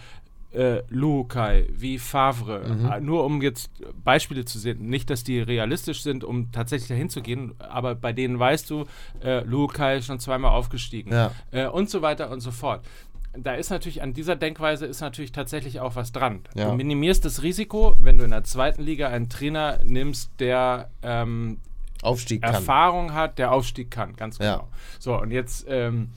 [0.52, 2.62] äh, Lukai, wie Favre,
[2.96, 3.70] äh, nur um jetzt
[4.04, 8.14] Beispiele zu sehen, nicht, dass die realistisch sind, um tatsächlich dahin zu gehen, aber bei
[8.14, 8.86] denen weißt du,
[9.24, 11.32] äh, Lukai ist schon zweimal aufgestiegen Ja.
[11.52, 12.84] äh, und so weiter und so fort.
[13.38, 16.42] Da ist natürlich an dieser Denkweise ist natürlich tatsächlich auch was dran.
[16.56, 16.72] Ja.
[16.72, 21.60] Du minimierst das Risiko, wenn du in der zweiten Liga einen Trainer nimmst, der ähm,
[22.02, 22.56] Aufstieg kann.
[22.56, 24.56] Erfahrung hat, der Aufstieg kann, ganz Ja.
[24.56, 24.68] genau.
[24.98, 26.10] So, und jetzt ähm,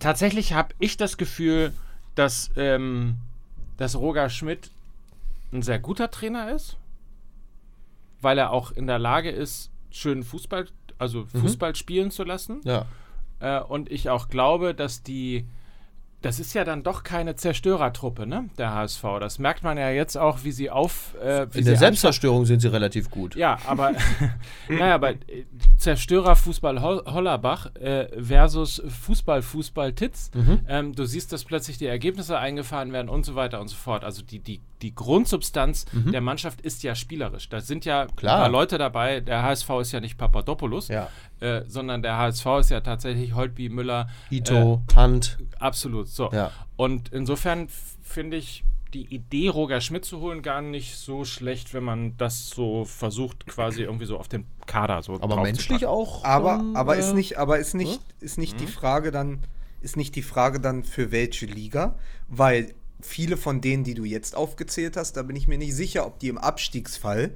[0.00, 1.72] tatsächlich habe ich das Gefühl,
[2.14, 3.16] dass, ähm,
[3.76, 4.70] dass Roger Schmidt
[5.52, 6.76] ein sehr guter Trainer ist,
[8.20, 12.60] weil er auch in der Lage ist, schön Fußball, also Fußball spielen zu lassen.
[12.64, 12.86] Ja.
[13.40, 15.44] Äh, und ich auch glaube, dass die
[16.22, 18.48] das ist ja dann doch keine Zerstörertruppe, ne?
[18.56, 19.02] Der HSV.
[19.20, 21.14] Das merkt man ja jetzt auch, wie sie auf.
[21.20, 23.34] Äh, wie In sie der Selbstzerstörung sind sie relativ gut.
[23.34, 23.92] Ja, aber
[24.68, 25.44] naja, aber äh,
[25.76, 30.30] Zerstörer Fußball Hol Hollerbach äh, versus Fußball Fußball Titz.
[30.34, 30.60] Mhm.
[30.68, 34.04] Ähm, du siehst, dass plötzlich die Ergebnisse eingefahren werden und so weiter und so fort.
[34.04, 37.48] Also die, die, die Grundsubstanz der Mannschaft ist ja spielerisch.
[37.48, 38.16] Da sind ja Mhm.
[38.16, 38.34] Klar.
[38.36, 39.20] ein paar Leute dabei.
[39.20, 41.08] Der HSV ist ja nicht Papadopoulos, Ja.
[41.40, 45.38] äh, sondern der HSV ist ja tatsächlich Holtby, Müller, Ito, Hunt.
[45.58, 46.30] Absolut, so.
[46.32, 46.50] Ja.
[46.76, 47.68] Und insofern
[48.02, 52.50] finde ich die Idee, Roger Schmidt zu holen, gar nicht so schlecht, wenn man das
[52.50, 56.24] so versucht, quasi irgendwie so auf den Kader so Aber drauf menschlich auch.
[56.24, 59.38] Aber, schon, aber äh, ist nicht, aber ist nicht, ist nicht die Frage dann,
[59.80, 61.94] ist nicht die Frage dann für welche Liga,
[62.28, 62.74] weil
[63.06, 66.18] viele von denen, die du jetzt aufgezählt hast, da bin ich mir nicht sicher, ob
[66.18, 67.34] die im Abstiegsfall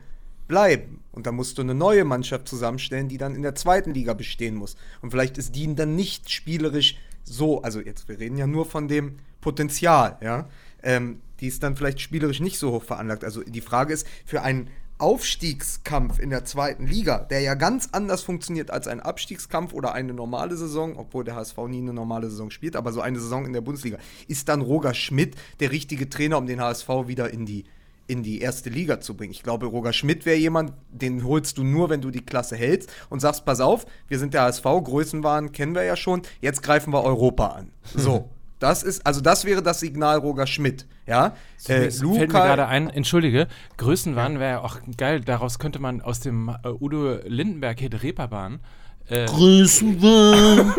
[0.49, 1.01] bleiben.
[1.13, 4.55] Und da musst du eine neue Mannschaft zusammenstellen, die dann in der zweiten Liga bestehen
[4.55, 4.77] muss.
[5.03, 8.89] Und vielleicht ist die dann nicht spielerisch so, also jetzt, wir reden ja nur von
[8.89, 10.49] dem Potenzial, ja.
[10.83, 13.25] Ähm, die ist dann vielleicht spielerisch nicht so hoch veranlagt.
[13.25, 18.23] Also die Frage ist, für einen Aufstiegskampf in der zweiten Liga, der ja ganz anders
[18.23, 22.51] funktioniert als ein Abstiegskampf oder eine normale Saison, obwohl der HSV nie eine normale Saison
[22.51, 26.39] spielt, aber so eine Saison in der Bundesliga, ist dann Roger Schmidt der richtige Trainer,
[26.39, 27.65] um den HSV wieder in die,
[28.07, 29.33] in die erste Liga zu bringen.
[29.33, 32.91] Ich glaube, Roger Schmidt wäre jemand, den holst du nur, wenn du die Klasse hältst
[33.11, 36.93] und sagst, pass auf, wir sind der HSV, Größenwahn kennen wir ja schon, jetzt greifen
[36.93, 37.71] wir Europa an.
[37.95, 38.31] So.
[38.59, 41.35] Das ist, also das wäre das Signal Roger Schmidt, ja.
[41.69, 46.01] Äh, Es fällt mir gerade ein, entschuldige, Größenwahn wäre ja auch geil, daraus könnte man
[46.01, 48.61] aus dem äh, Udo Lindenberg-Hit Reeperbahn
[49.09, 50.75] äh, Größenwahn.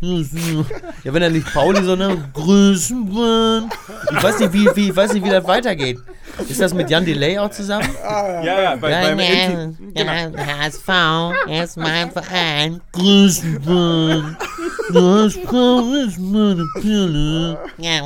[1.04, 3.70] ja, wenn er nicht Pauli, sondern Größenwahn.
[4.12, 5.98] Ich weiß nicht, wie, wie, ich weiß nicht, wie das weitergeht.
[6.48, 7.88] Ist das mit Jan Delay auch zusammen?
[8.02, 10.88] ja, ja, bei, beim Ja, der HSV
[11.62, 12.80] ist mein Verein.
[12.92, 14.36] Größenwahn.
[14.94, 15.52] HSV
[16.06, 17.58] ist meine Perle.
[17.78, 18.00] Ja,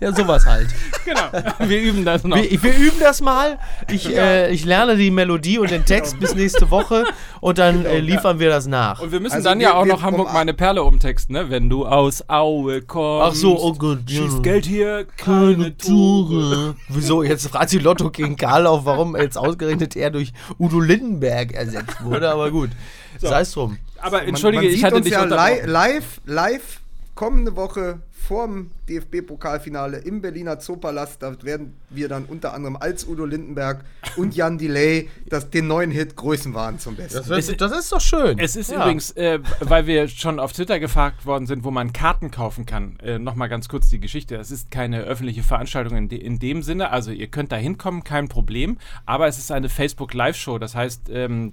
[0.00, 0.68] Ja, sowas halt.
[1.04, 1.22] genau.
[1.68, 2.36] Wir üben das noch.
[2.36, 3.58] Wir, wir üben das mal.
[3.90, 7.04] Ich, äh, ich lerne die Melodie und den Text bis nächste Woche
[7.40, 9.00] und dann äh, liefern wir das nach.
[9.00, 11.50] Und wir müssen Also dann wir- ja auch wir- noch Hamburg meine Perle umtexten, ne?
[11.50, 13.30] Wenn du aus Aue kommst.
[13.30, 14.22] Ach so, oh Gott, ja.
[14.22, 16.74] Schießt Geld hier, keine Tore.
[16.88, 17.22] Wieso?
[17.22, 22.30] Jetzt fragt sich Lotto gegen Karlauf, warum jetzt ausgerechnet er durch Udo Lindenberg ersetzt wurde,
[22.30, 22.70] aber gut.
[23.18, 23.78] Sei es drum.
[24.00, 26.80] Aber entschuldige, man ich sieht hatte uns dich ja li live, live
[27.14, 31.22] kommende Woche vorm DFB-Pokalfinale im Berliner Zoopalast.
[31.22, 33.84] Da werden wir dann unter anderem als Udo Lindenberg
[34.16, 37.18] und Jan Delay das, den neuen Hit Größenwahn zum Besten.
[37.28, 38.38] Das, wird, das ist doch schön.
[38.38, 38.82] Es ist Ja.
[38.82, 42.98] übrigens, äh, weil wir schon auf Twitter gefragt worden sind, wo man Karten kaufen kann.
[43.00, 44.36] Äh, Nochmal ganz kurz die Geschichte.
[44.36, 46.90] Es ist keine öffentliche Veranstaltung in, de in dem Sinne.
[46.90, 48.78] Also ihr könnt da hinkommen, kein Problem.
[49.04, 50.58] Aber es ist eine Facebook-Live-Show.
[50.58, 51.52] Das heißt, ähm,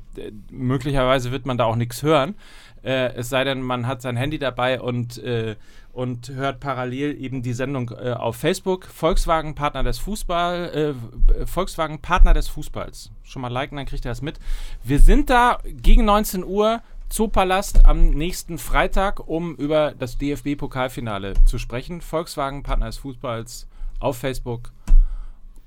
[0.52, 2.36] möglicherweise wird man da auch nichts hören.
[2.84, 5.56] Äh, es sei denn, man hat sein Handy dabei und, äh,
[5.94, 8.86] und hört parallel eben die Sendung äh, auf Facebook.
[8.86, 10.96] Volkswagen Partner des Fußball,
[11.40, 13.12] äh, Volkswagen Partner des Fußballs.
[13.24, 14.40] Schon mal liken, dann kriegt ihr das mit.
[14.84, 16.82] Wir sind da gegen 19 Uhr.
[17.10, 22.02] Zoopalast am nächsten Freitag, um über das DFB-Pokalfinale zu sprechen.
[22.02, 23.68] Volkswagen Partner des Fußballs
[24.00, 24.72] auf Facebook.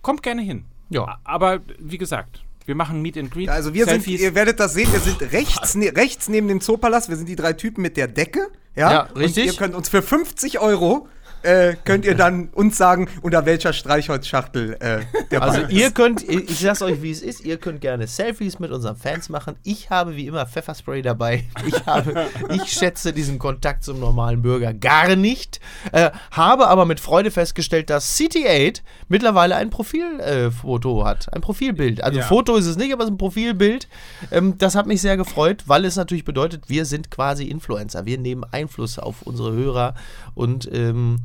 [0.02, 0.66] Kommt gerne hin.
[0.88, 1.18] Ja.
[1.24, 3.48] Aber wie gesagt, wir machen Meet and Greet.
[3.48, 4.20] Also wir sind, Selfies.
[4.20, 7.08] ihr werdet das sehen, wir sind rechts, ne, rechts neben dem Zoopalast.
[7.08, 8.48] Wir sind die drei Typen mit der Decke.
[8.74, 9.46] Ja, Ja, Und richtig.
[9.46, 11.08] ihr könnt uns für 50 Euro
[11.42, 15.00] äh, könnt ihr dann uns sagen, unter welcher Streichholzschachtel äh,
[15.30, 15.94] der Also Ball ihr ist.
[15.94, 19.28] könnt, ich ich sag's euch, wie es ist, ihr könnt gerne Selfies mit unseren Fans
[19.28, 19.56] machen.
[19.62, 21.44] Ich habe wie immer Pfefferspray dabei.
[21.66, 25.60] Ich habe, ich schätze diesen Kontakt zum normalen Bürger gar nicht.
[25.92, 31.32] Äh, habe aber mit Freude festgestellt, dass CT8 mittlerweile ein Profilfoto äh, hat.
[31.32, 32.02] Ein Profilbild.
[32.02, 32.24] Also Ja.
[32.26, 33.88] Foto ist es nicht, aber es ist ein Profilbild.
[34.30, 38.06] Ähm, das hat mich sehr gefreut, weil es natürlich bedeutet, wir sind quasi Influencer.
[38.06, 39.94] Wir nehmen Einfluss auf unsere Hörer
[40.34, 41.16] und ähm,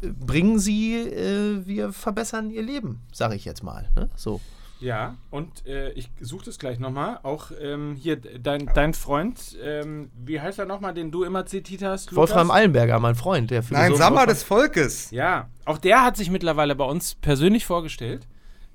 [0.00, 3.88] bringen sie, äh, wir verbessern ihr Leben, sage ich jetzt mal.
[3.96, 4.10] Ne?
[4.16, 4.40] So.
[4.78, 7.20] Ja, und äh, ich suche das gleich nochmal.
[7.22, 11.82] Auch ähm, hier dein, dein Freund, ähm, wie heißt er nochmal, den du immer zitiert
[11.82, 12.10] hast?
[12.10, 12.30] Lukas?
[12.30, 15.10] Wolfram Eilenberger, mein Freund, der Nein, Sammer des Volkes.
[15.12, 18.26] Ja, auch der hat sich mittlerweile bei uns persönlich vorgestellt.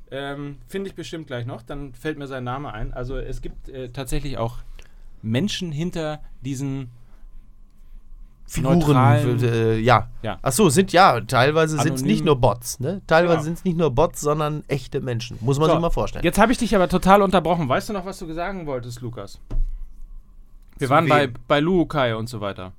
[0.09, 2.93] Ähm, Finde ich bestimmt gleich noch, dann fällt mir sein Name ein.
[2.93, 4.57] Also es gibt äh, tatsächlich auch
[5.21, 6.89] Menschen hinter diesen
[8.53, 10.09] Figuren, neutralen- äh, ja.
[10.23, 10.37] Ja.
[10.41, 13.01] Ach so, sind ja, teilweise sind es nicht nur Bots, ne?
[13.07, 13.43] Teilweise Ja.
[13.43, 15.37] sind es nicht nur Bots, sondern echte Menschen.
[15.39, 16.25] Muss man So, sich mal vorstellen.
[16.25, 17.69] Jetzt habe ich dich aber total unterbrochen.
[17.69, 19.39] Weißt du noch, was du sagen wolltest, Lukas?
[20.77, 21.33] Wir Zu waren bei, wem?
[21.47, 22.73] bei Luukai und so weiter.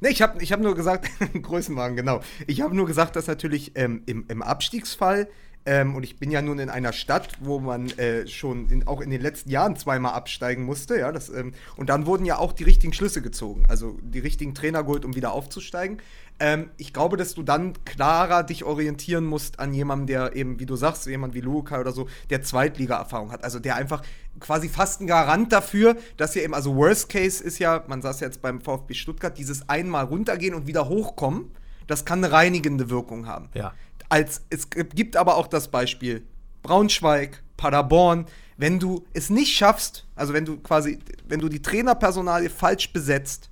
[0.00, 1.08] Ne, ich habe ich hab nur gesagt,
[1.42, 2.20] Größenwagen, genau.
[2.46, 5.28] Ich habe nur gesagt, dass natürlich ähm, im, im Abstiegsfall,
[5.66, 9.00] ähm, und ich bin ja nun in einer Stadt, wo man äh, schon in, auch
[9.00, 12.52] in den letzten Jahren zweimal absteigen musste, ja, das, ähm, und dann wurden ja auch
[12.52, 15.98] die richtigen Schlüsse gezogen, also die richtigen Trainer geholt, um wieder aufzusteigen.
[16.38, 20.66] Ähm, ich glaube, dass du dann klarer dich orientieren musst an jemandem, der eben, wie
[20.66, 23.42] du sagst, jemand wie Luca oder so, der Zweitliga-Erfahrung hat.
[23.42, 24.02] Also der einfach
[24.38, 28.20] quasi fast ein Garant dafür, dass ihr eben, also Worst Case ist ja, man saß
[28.20, 31.50] jetzt beim VfB Stuttgart, dieses einmal runtergehen und wieder hochkommen,
[31.86, 33.48] das kann eine reinigende Wirkung haben.
[33.54, 33.72] Ja.
[34.08, 36.24] Als, es gibt aber auch das Beispiel
[36.62, 42.50] Braunschweig, Paderborn, wenn du es nicht schaffst, also wenn du quasi, wenn du die Trainerpersonalie
[42.50, 43.50] falsch besetzt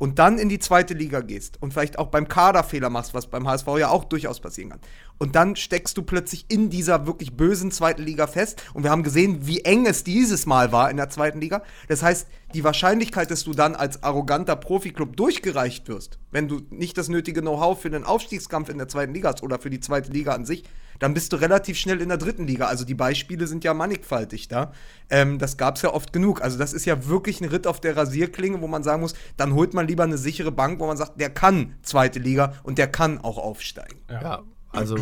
[0.00, 3.26] und dann in die zweite Liga gehst und vielleicht auch beim Kader Fehler machst, was
[3.26, 4.80] beim HSV ja auch durchaus passieren kann.
[5.18, 8.62] Und dann steckst du plötzlich in dieser wirklich bösen zweiten Liga fest.
[8.72, 11.62] Und wir haben gesehen, wie eng es dieses Mal war in der zweiten Liga.
[11.88, 16.96] Das heißt, die Wahrscheinlichkeit, dass du dann als arroganter Profiklub durchgereicht wirst, wenn du nicht
[16.96, 20.10] das nötige Know-how für den Aufstiegskampf in der zweiten Liga hast oder für die zweite
[20.10, 20.64] Liga an sich,
[21.00, 22.66] dann bist du relativ schnell in der dritten Liga.
[22.66, 24.70] Also die Beispiele sind ja mannigfaltig da.
[25.08, 26.42] Ähm, das gab es ja oft genug.
[26.42, 29.54] Also das ist ja wirklich ein Ritt auf der Rasierklinge, wo man sagen muss, dann
[29.54, 32.86] holt man lieber eine sichere Bank, wo man sagt, der kann zweite Liga und der
[32.86, 33.98] kann auch aufsteigen.
[34.08, 34.96] Ja, also.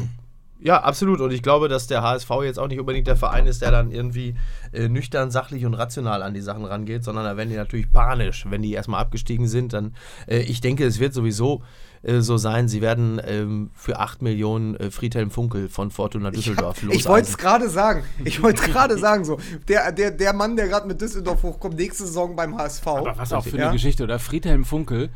[0.60, 1.20] Ja, absolut.
[1.20, 3.92] Und ich glaube, dass der HSV jetzt auch nicht unbedingt der Verein ist, der dann
[3.92, 4.34] irgendwie
[4.72, 8.44] äh, nüchtern, sachlich und rational an die Sachen rangeht, sondern da werden die natürlich panisch,
[8.48, 9.72] wenn die erstmal abgestiegen sind.
[9.72, 9.94] Dann,
[10.26, 11.62] äh, ich denke, es wird sowieso
[12.08, 16.82] äh, so sein, sie werden ähm, für 8 Millionen äh, Friedhelm Funkel von Fortuna Düsseldorf
[16.90, 18.02] Ich wollte es gerade sagen.
[18.24, 19.38] Ich wollte es gerade sagen, so.
[19.68, 22.86] Der, der, der Mann, der gerade mit Düsseldorf hochkommt, nächste Saison beim HSV.
[22.86, 23.64] Aber was auch für Ja.
[23.66, 24.18] eine Geschichte, oder?
[24.18, 25.10] Friedhelm Funkel,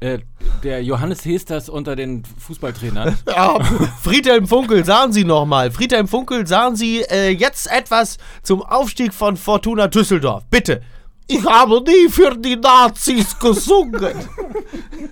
[0.00, 0.18] äh,
[0.62, 3.16] der Johannes Hesters unter den Fußballtrainern.
[3.26, 3.58] Ja,
[4.02, 5.70] Friedhelm Funkel, sagen Sie nochmal.
[5.70, 10.44] Friedhelm Funkel, sagen Sie äh, jetzt etwas zum Aufstieg von Fortuna Düsseldorf.
[10.50, 10.82] Bitte.
[11.28, 14.14] Ich habe nie für die Nazis gesungen.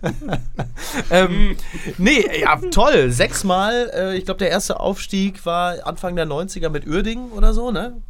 [1.10, 1.56] ähm,
[1.98, 3.10] nee, ja, toll.
[3.10, 3.90] Sechsmal.
[3.94, 8.00] Äh, ich glaube, der erste Aufstieg war Anfang der 90er mit Uerdingen oder so, ne?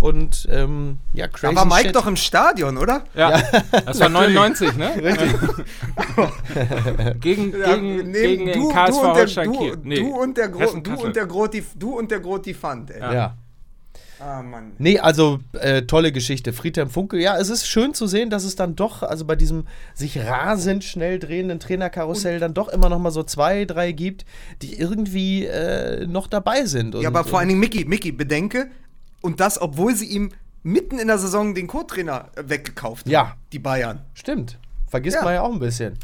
[0.00, 1.94] Und ähm, ja, crazy Da war Mike shit.
[1.94, 3.04] doch im Stadion, oder?
[3.14, 3.40] Ja,
[3.86, 4.90] das war 99, ne?
[5.00, 5.30] Richtig.
[7.20, 9.78] gegen Ja, gegen, neben- gegen den du, KSV du, und der, Holstein du, Kiel.
[9.84, 11.06] Nee, du und der Gro Hessen du Kassel.
[11.06, 13.00] und der Groti du und der Groti Fand, ey.
[13.00, 13.36] Ja.
[14.24, 14.72] Ah, Mann.
[14.78, 16.52] Nee, also äh, tolle Geschichte.
[16.52, 19.66] Friedhelm Funkel, ja, es ist schön zu sehen, dass es dann doch, also bei diesem
[19.94, 24.24] sich rasend schnell drehenden Trainerkarussell dann doch immer noch mal so zwei, drei gibt,
[24.62, 26.94] die irgendwie äh, noch dabei sind.
[26.94, 28.70] Und, Ja, aber vor allen Dingen Mickey, Mickey, bedenke,
[29.22, 30.30] und das, obwohl sie ihm
[30.62, 33.30] mitten in der Saison den Co-Trainer äh, weggekauft Ja.
[33.30, 34.02] haben, die Bayern.
[34.14, 34.58] Stimmt.
[34.88, 35.24] Vergisst Ja.
[35.24, 35.94] man ja auch ein bisschen.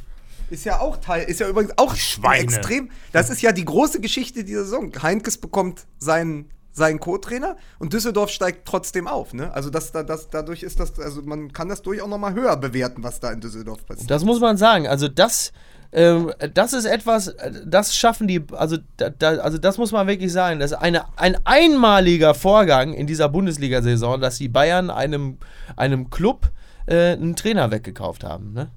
[0.50, 2.42] Ist ja auch Teil, ist ja übrigens auch Schweine.
[2.42, 2.90] extrem.
[3.12, 4.90] Das ist ja die große Geschichte dieser Saison.
[5.02, 6.46] Heinkes bekommt seinen,
[6.78, 9.34] seinen Co-Trainer und Düsseldorf steigt trotzdem auf.
[9.34, 9.52] Ne?
[9.52, 12.56] Also das, da- das, dadurch ist das, also man kann das durchaus noch mal höher
[12.56, 14.10] bewerten, was da in Düsseldorf passiert.
[14.10, 14.86] Das muss man sagen.
[14.88, 15.52] Also das,
[15.92, 20.06] ähm, das ist etwas, äh, das schaffen die, also, da, da, also das muss man
[20.06, 20.58] wirklich sagen.
[20.60, 25.38] Das ist eine, ein einmaliger Vorgang in dieser Bundesliga-Saison, dass die Bayern einem,
[25.76, 26.50] einem Club
[26.86, 28.52] äh, einen Trainer weggekauft haben.
[28.54, 28.70] Ne?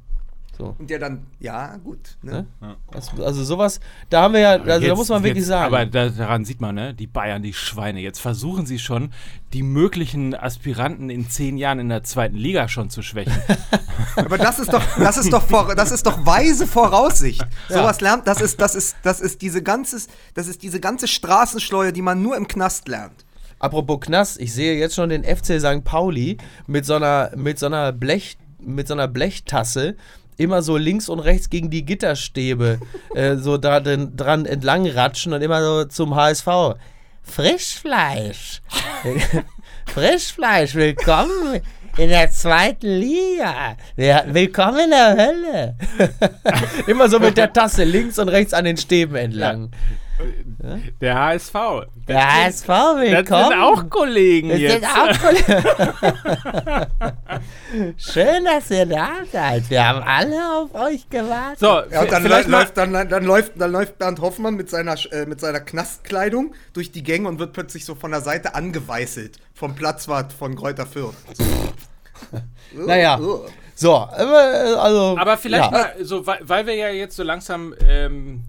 [0.57, 0.75] So.
[0.77, 2.17] Und der dann, ja, gut.
[2.21, 2.45] Ne?
[2.59, 2.75] Ne?
[2.91, 5.73] Das, also sowas, da haben wir ja, also da Jetzt- muss man wirklich jetzt, sagen.
[5.73, 6.93] Aber da, daran sieht man, ne?
[6.93, 7.99] Die Bayern, die Schweine.
[8.01, 9.11] Jetzt versuchen sie schon,
[9.53, 13.33] die möglichen Aspiranten in zehn Jahren in der zweiten Liga schon zu schwächen.
[14.17, 17.45] Aber das ist doch, das ist doch, vor, das ist doch weise Voraussicht.
[17.69, 20.01] Sowas lernt, das ist, das ist, das ist diese ganze,
[20.33, 23.25] das ist diese ganze Straßenschleue, die man nur im Knast lernt.
[23.59, 25.83] Apropos Knast, ich sehe jetzt schon den FC St.
[25.83, 26.37] Pauli
[26.67, 29.95] mit so einer, mit so einer Blech, mit so einer Blechtasse
[30.37, 32.79] immer so links und rechts gegen die Gitterstäbe
[33.15, 36.47] äh, so da drin, dran entlang ratschen und immer so zum HSV.
[37.23, 38.61] Frischfleisch.
[39.85, 41.61] Frischfleisch, willkommen
[41.97, 43.75] in der zweiten Liga.
[43.97, 45.75] Ja, willkommen in der Hölle.
[46.87, 49.71] immer so mit der Tasse links und rechts an den Stäben entlang.
[51.01, 51.53] Der HSV.
[52.07, 53.45] Der HSV, Das willkommen.
[53.49, 54.73] sind auch Kollegen Das jetzt.
[54.73, 55.63] sind auch Kollegen.
[57.97, 59.69] Schön, dass ihr da seid.
[59.69, 61.59] Wir haben alle auf euch gewartet.
[61.59, 64.55] So, Ja, und dann, vielleicht lä- mal, läuft, dann, dann, läuft, dann läuft Bernd Hoffmann
[64.55, 68.21] mit seiner, äh, mit seiner Knastkleidung durch die Gänge und wird plötzlich so von der
[68.21, 69.37] Seite angeweißelt.
[69.53, 71.15] Vom Platzwart von Kräuter Fürth.
[72.73, 73.19] Naja.
[73.75, 75.17] So, aber, äh, also.
[75.17, 75.71] aber vielleicht ja.
[75.71, 78.43] mal, so, weil, weil wir ja jetzt so langsam, ähm,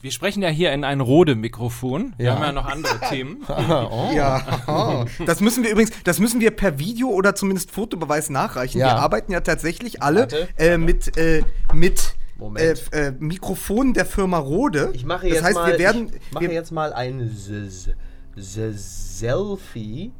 [0.00, 2.14] wir sprechen ja hier in ein Rode-Mikrofon.
[2.16, 2.34] Wir Ja.
[2.36, 3.44] haben ja noch andere Themen.
[3.48, 4.10] Oh.
[4.14, 8.78] Ja, das müssen wir übrigens, das müssen wir per Video oder zumindest Fotobeweis nachreichen.
[8.78, 8.86] Ja.
[8.88, 10.48] Wir arbeiten ja tatsächlich alle Warte.
[10.58, 12.92] äh, mit, äh, mit äh, Moment.
[12.92, 14.90] äh, Mikrofonen der Firma Rode.
[14.92, 17.88] Ich mache das jetzt heißt, mal, wir werden ich mache wir, jetzt mal ein S-
[18.36, 20.12] S- Selfie.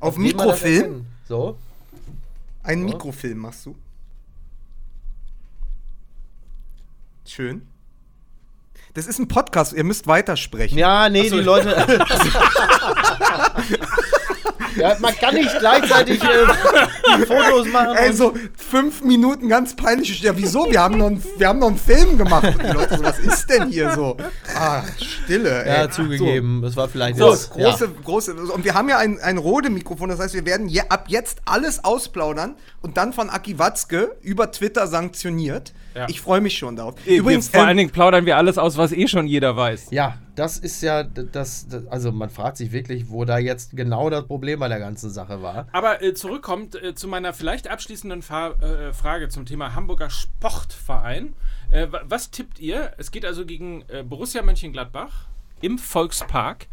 [0.00, 1.06] auf das Mikrofilm.
[1.28, 1.56] So.
[2.64, 3.76] Einen Mikrofilm machst du.
[7.24, 7.62] Schön.
[8.96, 10.78] Das ist ein Podcast, ihr müsst weitersprechen.
[10.78, 11.76] Ja, nee, die Leute.
[14.76, 17.96] Ja, man kann nicht gleichzeitig äh, Fotos machen.
[17.96, 20.20] Ey, und- so fünf Minuten ganz peinlich.
[20.20, 20.66] Ja, wieso?
[20.70, 22.44] Wir haben noch, einen- wir haben noch einen Film gemacht.
[22.44, 24.18] Und die Leute so, was ist denn hier so?
[24.54, 24.82] Ah,
[25.24, 25.48] Stille.
[25.66, 25.90] ja, ey.
[25.90, 26.60] zugegeben.
[26.60, 27.90] Das war vielleicht So, jetzt- große, ja.
[28.04, 28.34] große.
[28.34, 31.82] Und wir haben ja ein, ein Rode-Mikrofon, das heißt, wir werden je, ab jetzt alles
[31.82, 35.72] ausplaudern und dann von Aki Watzke über Twitter sanktioniert.
[35.96, 36.06] Ja.
[36.10, 36.94] Ich freue mich schon darauf.
[37.06, 39.86] Übrigens, vor ähm, allen Dingen plaudern wir alles aus, was eh schon jeder weiß.
[39.92, 41.86] Ja, das ist ja das, das.
[41.86, 45.40] Also man fragt sich wirklich, wo da jetzt genau das Problem bei der ganzen Sache
[45.40, 45.66] war.
[45.72, 51.34] Aber äh, zurückkommt äh, zu meiner vielleicht abschließenden Fa äh, Frage zum Thema Hamburger Sportverein.
[51.70, 52.92] Äh, wa- was tippt ihr?
[52.98, 55.26] Es geht also gegen äh, Borussia Mönchengladbach
[55.62, 56.66] im Volkspark.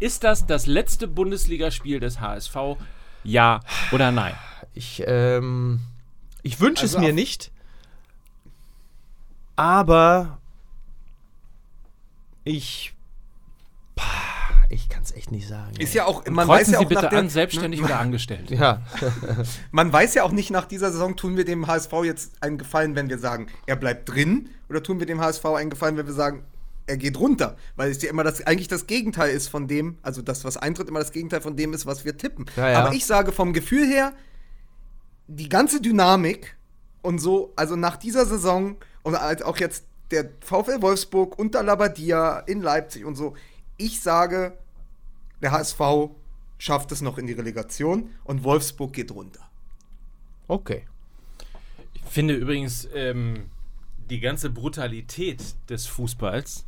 [0.00, 2.56] Ist das das letzte Bundesligaspiel des HSV?
[3.22, 3.60] Ja
[3.92, 4.34] oder nein?
[4.74, 5.80] Ich, ähm,
[6.42, 7.51] ich wünsche Also es mir nicht.
[9.62, 10.40] Aber
[12.42, 12.94] ich.
[14.70, 15.76] Ich kann es echt nicht sagen.
[15.78, 18.00] ist ja auch, man Man weiß ja Sie auch bitte nach der, an, selbstständig oder
[18.00, 18.50] angestellt.
[18.50, 18.82] ja.
[19.70, 22.96] Man weiß ja auch nicht nach dieser Saison, tun wir dem HSV jetzt einen Gefallen,
[22.96, 26.14] wenn wir sagen, er bleibt drin, oder tun wir dem HSV einen Gefallen, wenn wir
[26.14, 26.44] sagen,
[26.86, 27.56] er geht runter.
[27.76, 30.88] Weil es ja immer das, eigentlich das Gegenteil ist von dem, also das, was eintritt,
[30.88, 32.46] immer das Gegenteil von dem ist, was wir tippen.
[32.56, 32.78] Ja, ja.
[32.82, 34.14] Aber ich sage vom Gefühl her,
[35.28, 36.56] die ganze Dynamik
[37.02, 42.40] und so, also nach dieser Saison und als auch jetzt der VfL Wolfsburg unter Labadia
[42.40, 43.34] in Leipzig und so,
[43.76, 44.56] ich sage,
[45.40, 45.80] der HSV
[46.58, 49.40] schafft es noch in die Relegation und Wolfsburg geht runter.
[50.46, 50.84] Okay.
[51.94, 53.50] Ich finde übrigens ähm,
[54.10, 56.66] die ganze Brutalität des Fußballs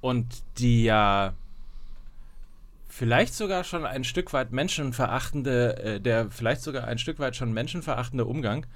[0.00, 1.34] und die ja
[2.88, 7.52] vielleicht sogar schon ein Stück weit menschenverachtende, äh, der vielleicht sogar ein Stück weit schon
[7.52, 8.66] menschenverachtende Umgang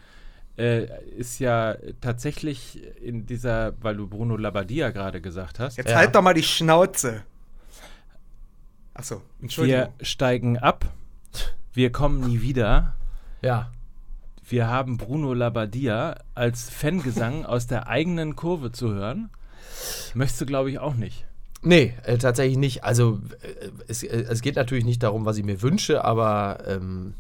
[0.59, 0.87] äh,
[1.17, 5.97] ist ja tatsächlich in dieser, weil du Bruno Labbadia gerade gesagt hast, Jetzt Ja.
[5.97, 7.23] halt doch mal die Schnauze.
[8.95, 9.89] Achso, Entschuldigung.
[9.99, 10.87] wir steigen ab,
[11.75, 12.95] wir kommen nie wieder.
[13.43, 13.71] Ja.
[14.49, 19.29] Wir haben Bruno Labbadia als Fangesang aus der eigenen Kurve zu hören.
[20.15, 21.27] Möchtest du, glaube ich, auch nicht.
[21.63, 22.85] Nee, äh, tatsächlich nicht.
[22.85, 27.15] Also äh, es, äh, es geht natürlich nicht darum, was ich mir wünsche, aber ähm,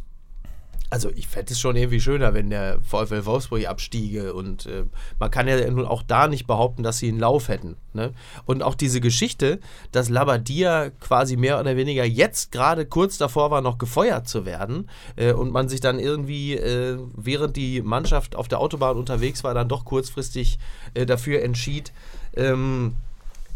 [0.91, 4.84] also ich fände es schon irgendwie schöner, wenn der VfL Wolfsburg abstiege und äh,
[5.18, 7.76] man kann ja nun auch da nicht behaupten, dass sie einen Lauf hätten.
[7.93, 8.12] Ne?
[8.45, 9.59] Und auch diese Geschichte,
[9.91, 14.89] dass Labadia quasi mehr oder weniger jetzt gerade kurz davor war, noch gefeuert zu werden
[15.16, 19.55] äh, und man sich dann irgendwie, äh, während die Mannschaft auf der Autobahn unterwegs war,
[19.55, 20.59] dann doch kurzfristig
[20.95, 21.93] äh, dafür entschied,
[22.37, 22.95] ähm,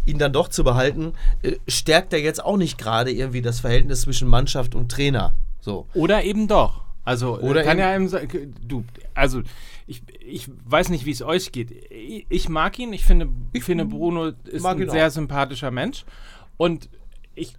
[0.05, 1.13] ihn dann doch zu behalten,
[1.43, 5.33] äh, stärkt er jetzt auch nicht gerade irgendwie das Verhältnis zwischen Mannschaft und Trainer.
[5.61, 5.87] So.
[5.95, 6.90] Oder eben doch.
[7.05, 8.85] Also Oder kann ja sagen, du,
[9.15, 9.43] also
[9.87, 11.71] ich, ich weiß nicht, wie es euch geht.
[11.91, 15.11] Ich, ich mag ihn, ich finde, ich finde Bruno ist ein sehr auch.
[15.11, 16.05] sympathischer Mensch.
[16.57, 16.89] Und
[17.35, 17.57] ich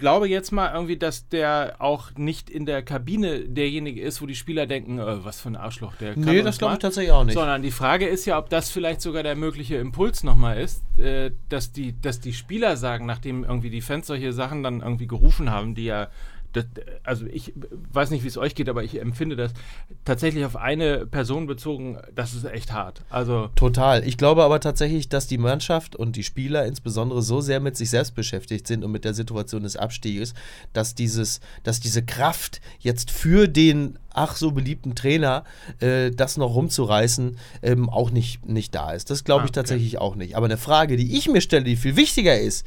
[0.00, 4.34] glaube jetzt mal irgendwie, dass der auch nicht in der Kabine derjenige ist, wo die
[4.34, 7.24] Spieler denken, äh, was für ein Arschloch, der kann Nee, das glaube ich tatsächlich auch
[7.24, 7.34] nicht.
[7.34, 11.30] Sondern die Frage ist ja, ob das vielleicht sogar der mögliche Impuls nochmal ist, äh,
[11.48, 15.50] dass, die, dass die Spieler sagen, nachdem irgendwie die Fans solche Sachen dann irgendwie gerufen
[15.50, 16.08] haben, die ja,
[16.52, 16.64] das,
[17.04, 17.52] also ich
[17.92, 19.52] weiß nicht, wie es euch geht, aber ich empfinde das
[20.04, 23.02] tatsächlich auf eine Person bezogen, das ist echt hart.
[23.10, 24.06] Also Total.
[24.06, 27.90] Ich glaube aber tatsächlich, dass die Mannschaft und die Spieler insbesondere so sehr mit sich
[27.90, 30.34] selbst beschäftigt sind und mit der Situation des Abstieges,
[30.72, 35.44] dass dieses, dass diese Kraft jetzt für den ach so beliebten Trainer,
[35.78, 39.08] äh, das noch rumzureißen, ähm, auch nicht, nicht da ist.
[39.08, 39.54] Das glaube Ah, ich okay.
[39.60, 40.34] tatsächlich auch nicht.
[40.36, 42.66] Aber eine Frage, die ich mir stelle, die viel wichtiger ist,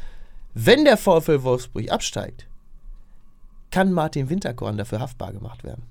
[0.53, 2.47] wenn der VfL Wolfsburg absteigt,
[3.73, 5.83] kann Martin Winterkorn dafür haftbar gemacht werden?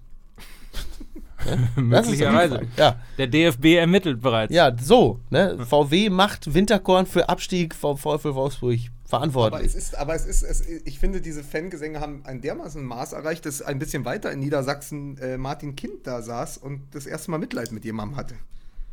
[1.76, 2.62] Die möglicherweise.
[2.76, 3.00] Ja.
[3.18, 4.54] Der DFB ermittelt bereits.
[4.54, 5.18] Ja, so.
[5.30, 5.58] Ne?
[5.68, 9.74] VW macht Winterkorn für Abstieg vom VfL Wolfsburg Aber es verantwortlich.
[9.74, 13.60] ist, aber es ist, es, ich finde, diese Fangesänge haben ein dermaßen Maß erreicht, dass
[13.60, 17.72] ein bisschen weiter in Niedersachsen äh, Martin Kind da saß und das erste Mal Mitleid
[17.72, 18.34] mit jemandem hatte.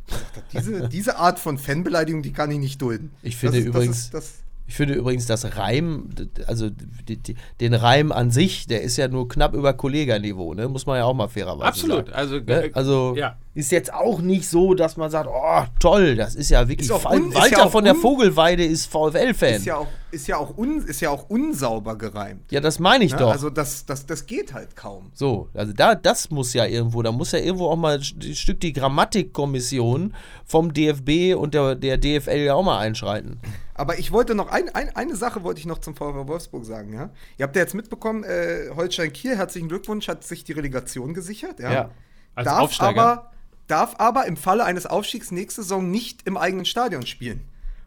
[0.08, 3.12] Dachte, diese, diese Art von Fanbeleidigung, die kann ich nicht dulden.
[3.22, 6.10] Ich finde das, übrigens- Das ist, das, Ich finde übrigens das Reim,
[6.46, 6.70] also
[7.08, 10.68] die, die, den Reim an sich, der ist ja nur knapp über Kolleganiveau, ne?
[10.68, 12.06] muss man ja auch mal fairerweise Absolut.
[12.06, 12.12] sagen.
[12.16, 12.66] Also, Ne?
[12.66, 13.36] äh, Also ja.
[13.60, 17.04] Ist jetzt auch nicht so, dass man sagt, oh toll, das ist ja wirklich Ist
[17.06, 19.54] un- Walter ja von der Vogelweide ist VfL-Fan.
[19.54, 22.50] ist, ja auch, ist, ja auch un, ist ja auch unsauber gereimt.
[22.50, 23.18] ja, das meine ich Ne?
[23.18, 23.30] doch.
[23.30, 25.10] Also das, das, das geht halt kaum.
[25.14, 28.02] So, also da, das muss ja irgendwo, da muss ja irgendwo auch mal ein
[28.34, 33.38] Stück die Grammatikkommission vom DFB und der, der DFL ja auch mal einschreiten.
[33.74, 36.92] Aber ich wollte noch ein, ein, eine Sache wollte ich noch zum VfL Wolfsburg sagen,
[36.92, 37.10] ja.
[37.38, 41.60] Ihr habt ja jetzt mitbekommen, äh, Holstein Kiel, herzlichen Glückwunsch, hat sich die Relegation gesichert,
[41.60, 41.72] ja.
[41.72, 41.90] Ja.
[42.34, 43.00] Als darf Aufsteiger.
[43.02, 43.30] aber
[43.70, 47.44] darf aber im Falle eines Aufstiegs nächste Saison nicht im eigenen Stadion spielen.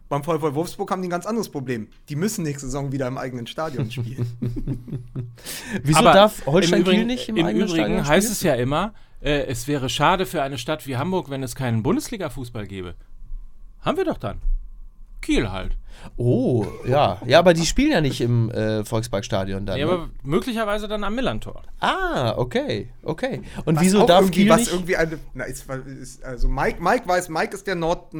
[0.08, 1.88] Beim VfL Wolfsburg haben die ein ganz anderes Problem.
[2.08, 4.26] Die müssen nächste Saison wieder im eigenen Stadion spielen.
[5.82, 8.32] Wieso Aber darf Holstein im Übrigen, Kiel nicht im, im eigenen Übrigen Stadion heißt spielen?
[8.32, 11.82] es ja immer, äh, es wäre schade für eine Stadt wie Hamburg, wenn es keinen
[11.82, 12.94] Bundesliga-Fußball gäbe.
[13.80, 14.40] Haben wir doch dann.
[15.24, 15.76] Kiel halt.
[16.16, 17.20] Oh, ja.
[17.26, 19.78] Ja, aber die spielen ja nicht im äh, Volksparkstadion dann.
[19.78, 19.92] Ja, ne?
[19.92, 21.62] aber möglicherweise dann am Millantor.
[21.80, 23.40] ah, okay, okay.
[23.64, 24.72] Und Was wieso auch darf irgendwie, Kiel was nicht?
[24.72, 25.66] irgendwie eine, na, ist,
[26.00, 28.12] ist, also Mike, Mike weiß, Mike ist der Nord,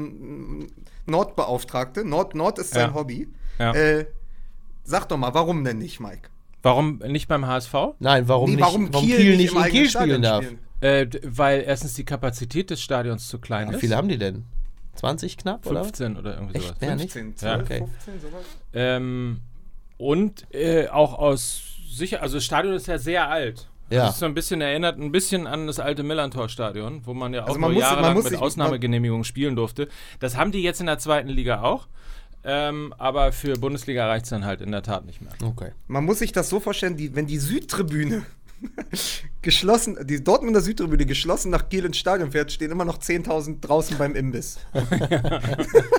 [1.06, 2.04] Nordbeauftragte.
[2.04, 2.94] Nord, Nord ist sein Ja.
[2.94, 3.28] Hobby.
[3.58, 3.72] Ja.
[3.74, 4.06] Äh,
[4.84, 6.28] sag doch mal, warum denn nicht, Mike?
[6.62, 7.74] Warum nicht beim HSV?
[7.98, 8.64] Nein, warum Nee, nicht?
[8.64, 10.44] warum Kiel, Kiel nicht in Kiel Stadion spielen darf?
[10.44, 10.58] spielen?
[10.80, 13.80] Äh, weil erstens die Kapazität des Stadions zu klein Wie ist.
[13.80, 14.44] viele haben die denn?
[14.96, 15.82] 20 knapp, oder?
[15.84, 16.66] 15 oder irgendwie Echt?
[16.66, 16.80] sowas.
[16.80, 17.12] Mehr nicht?
[17.12, 17.56] 15, Ja.
[17.56, 17.78] 12, Okay.
[18.04, 18.44] 15, sowas?
[18.72, 19.40] Ähm,
[19.98, 23.68] und äh, auch aus sicher, also das Stadion ist ja sehr alt.
[23.90, 24.06] Ja.
[24.06, 27.44] Das ist so ein bisschen erinnert, ein bisschen an das alte Millantor-Stadion, wo man ja
[27.44, 29.88] auch Also man nur muss- jahrelang muss mit Ausnahmegenehmigung spielen durfte.
[30.20, 31.86] Das haben die jetzt in der zweiten Liga auch.
[32.46, 35.32] Ähm, aber für Bundesliga reicht es dann halt in der Tat nicht mehr.
[35.42, 35.72] Okay.
[35.86, 38.24] Man muss sich das so vorstellen, die, wenn die Südtribüne
[39.42, 43.98] geschlossen, die Dortmunder Südtribüne geschlossen nach Kiel ins Stadion fährt, stehen immer noch 10.000 draußen
[43.98, 44.58] beim Imbiss.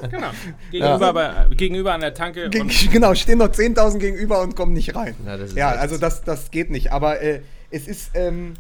[0.10, 0.30] Genau.
[0.72, 2.46] Gegenüber, bei, gegenüber an der Tanke.
[2.46, 5.16] Und genau, stehen noch 10.000 gegenüber und kommen nicht rein.
[5.26, 6.92] Ja, das ist ja also das, das geht nicht.
[6.92, 7.42] Aber äh,
[7.72, 8.54] es ist, ähm,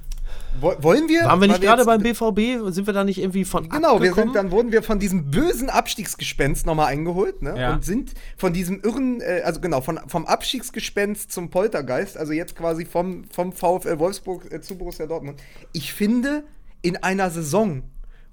[0.61, 1.25] wollen wir.
[1.25, 2.73] Waren wir nicht gerade beim BVB?
[2.73, 5.69] Sind wir da nicht irgendwie von Genau, wir sind, dann wurden wir von diesem bösen
[5.69, 7.55] Abstiegsgespenst nochmal eingeholt, ne?
[7.59, 7.73] Ja.
[7.73, 12.55] Und sind von diesem irren, äh, also genau, von, vom Abstiegsgespenst zum Poltergeist, also jetzt
[12.55, 15.41] quasi vom, vom VfL Wolfsburg äh, zu Borussia Dortmund.
[15.73, 16.43] Ich finde,
[16.81, 17.83] in einer Saison,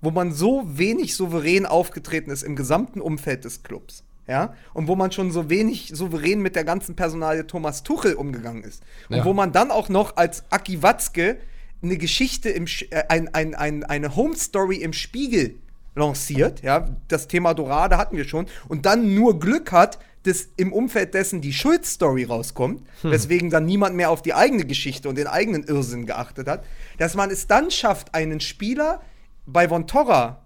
[0.00, 4.94] wo man so wenig souverän aufgetreten ist im gesamten Umfeld des Clubs, ja, und wo
[4.94, 8.82] man schon so wenig souverän mit der ganzen Personalie Thomas Tuchel umgegangen ist.
[9.08, 9.24] Und Ja.
[9.24, 11.38] wo man dann auch noch als Aki Watzke
[11.82, 15.56] eine Geschichte im Sch- äh, ein, ein, ein, eine Home Story im Spiegel
[15.94, 20.72] lanciert, ja, das Thema Dorade hatten wir schon, und dann nur Glück hat, dass im
[20.72, 25.26] Umfeld dessen die Schuld-Story rauskommt, weswegen dann niemand mehr auf die eigene Geschichte und den
[25.26, 26.64] eigenen Irrsinn geachtet hat,
[26.98, 29.02] dass man es dann schafft, einen Spieler
[29.46, 30.41] bei Von Torra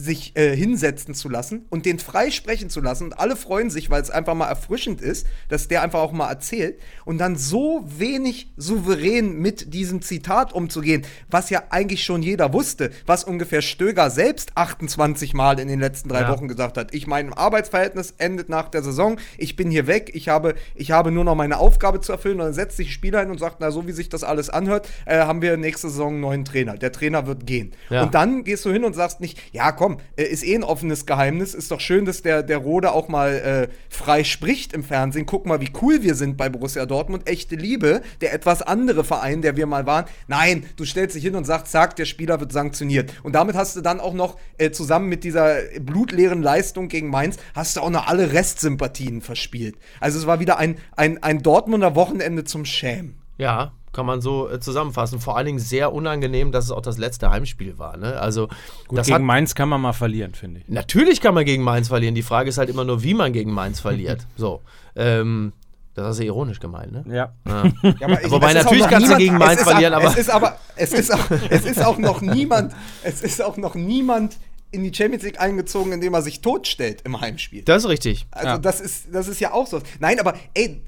[0.00, 3.04] sich äh, hinsetzen zu lassen und den frei sprechen zu lassen.
[3.04, 6.28] Und alle freuen sich, weil es einfach mal erfrischend ist, dass der einfach auch mal
[6.28, 6.80] erzählt.
[7.04, 12.90] Und dann so wenig souverän mit diesem Zitat umzugehen, was ja eigentlich schon jeder wusste,
[13.06, 16.30] was ungefähr Stöger selbst 28 Mal in den letzten drei Ja.
[16.30, 16.94] Wochen gesagt hat.
[16.94, 21.10] Ich mein Arbeitsverhältnis endet nach der Saison, ich bin hier weg, ich habe, ich habe
[21.10, 22.40] nur noch meine Aufgabe zu erfüllen.
[22.40, 24.50] Und dann setzt sich ein Spieler hin und sagt, na, so wie sich das alles
[24.50, 26.74] anhört, äh, haben wir nächste Saison einen neuen Trainer.
[26.76, 27.72] Der Trainer wird gehen.
[27.90, 28.02] Ja.
[28.02, 31.06] Und dann gehst du hin und sagst nicht, ja komm, äh, ist eh ein offenes
[31.06, 35.26] Geheimnis, ist doch schön, dass der, der Rode auch mal äh, frei spricht im Fernsehen.
[35.26, 37.28] Guck mal, wie cool wir sind bei Borussia Dortmund.
[37.28, 40.04] Echte Liebe, der etwas andere Verein, der wir mal waren.
[40.28, 43.12] Nein, du stellst dich hin und sagst, zack, der Spieler wird sanktioniert.
[43.22, 47.36] Und damit hast du dann auch noch äh, zusammen mit dieser blutleeren Leistung gegen Mainz,
[47.54, 49.76] hast du auch noch alle Restsympathien verspielt.
[50.00, 53.20] Also es war wieder ein, ein, ein Dortmunder Wochenende zum Schämen.
[53.38, 55.20] Ja, kann man so äh, zusammenfassen.
[55.20, 57.96] Vor allen Dingen sehr unangenehm, dass es auch das letzte Heimspiel war.
[57.96, 58.18] Ne?
[58.20, 58.48] Also,
[58.88, 60.68] Gut, das gegen hat, Mainz kann man mal verlieren, finde ich.
[60.68, 62.14] natürlich kann man gegen Mainz verlieren.
[62.14, 64.26] Die Frage ist halt immer nur, wie man gegen Mainz verliert.
[64.36, 64.60] so.
[64.96, 65.52] Ähm,
[65.94, 67.04] das hast du ironisch gemeint, ne?
[67.08, 67.32] Ja.
[67.46, 67.64] Ja,
[68.00, 70.56] aber ich- Wobei natürlich kannst du gegen Mainz es ist verlieren, aber- Es ist aber,
[70.76, 72.72] es ist auch, es ist auch noch niemand,
[73.02, 74.36] es ist auch noch niemand
[74.70, 77.62] in die Champions League eingezogen, indem er sich totstellt im Heimspiel.
[77.64, 78.26] Das ist richtig.
[78.30, 78.58] Also Ja.
[78.58, 79.80] das ist, das ist ja auch so.
[79.98, 80.80] Nein, aber ey,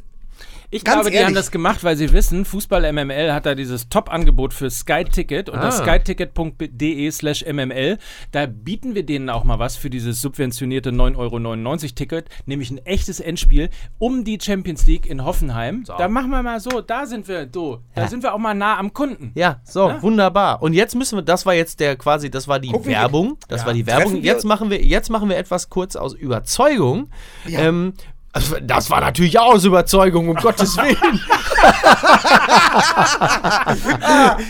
[0.75, 1.27] Ich Ganz glaube, die ehrlich.
[1.27, 5.51] haben das gemacht, weil sie wissen, Fußball MML hat da dieses Top-Angebot für Sky Ticket
[5.51, 5.71] unter Ah.
[5.71, 7.99] skyticket.de slash MML.
[8.31, 12.79] Da bieten wir denen auch mal was für dieses subventionierte 9,99 Euro Ticket, nämlich ein
[12.87, 13.69] echtes Endspiel
[13.99, 15.85] um die Champions League in Hoffenheim.
[15.85, 18.09] Da machen wir mal so, da sind wir, du, da Ja.
[18.09, 19.33] sind wir auch mal nah am Kunden.
[19.35, 20.03] Ja, so, Ja.
[20.03, 20.63] wunderbar.
[20.63, 23.37] Und jetzt müssen wir, das war jetzt der quasi, das war die Gucken wir- Werbung.
[23.49, 23.67] Das Ja.
[23.67, 24.23] war die Werbung.
[24.23, 27.11] Jetzt machen wir, jetzt machen wir etwas kurz aus Überzeugung.
[27.47, 27.61] Ja.
[27.61, 27.93] Ähm,
[28.33, 31.21] also das war natürlich auch aus Überzeugung, um Gottes Willen.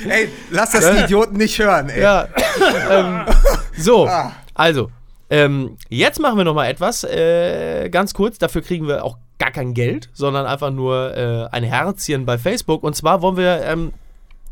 [0.09, 2.03] ey, lass das die Idioten nicht hören, ey.
[2.03, 2.29] Ja.
[2.91, 3.25] ähm,
[3.77, 4.33] so, Ah.
[4.55, 4.91] also,
[5.31, 8.39] ähm, jetzt machen wir noch mal etwas, äh, ganz kurz.
[8.39, 12.85] Dafür kriegen wir auch gar kein Geld, sondern einfach nur äh, ein Herzchen bei Facebook.
[12.85, 13.93] Und zwar wollen wir ähm,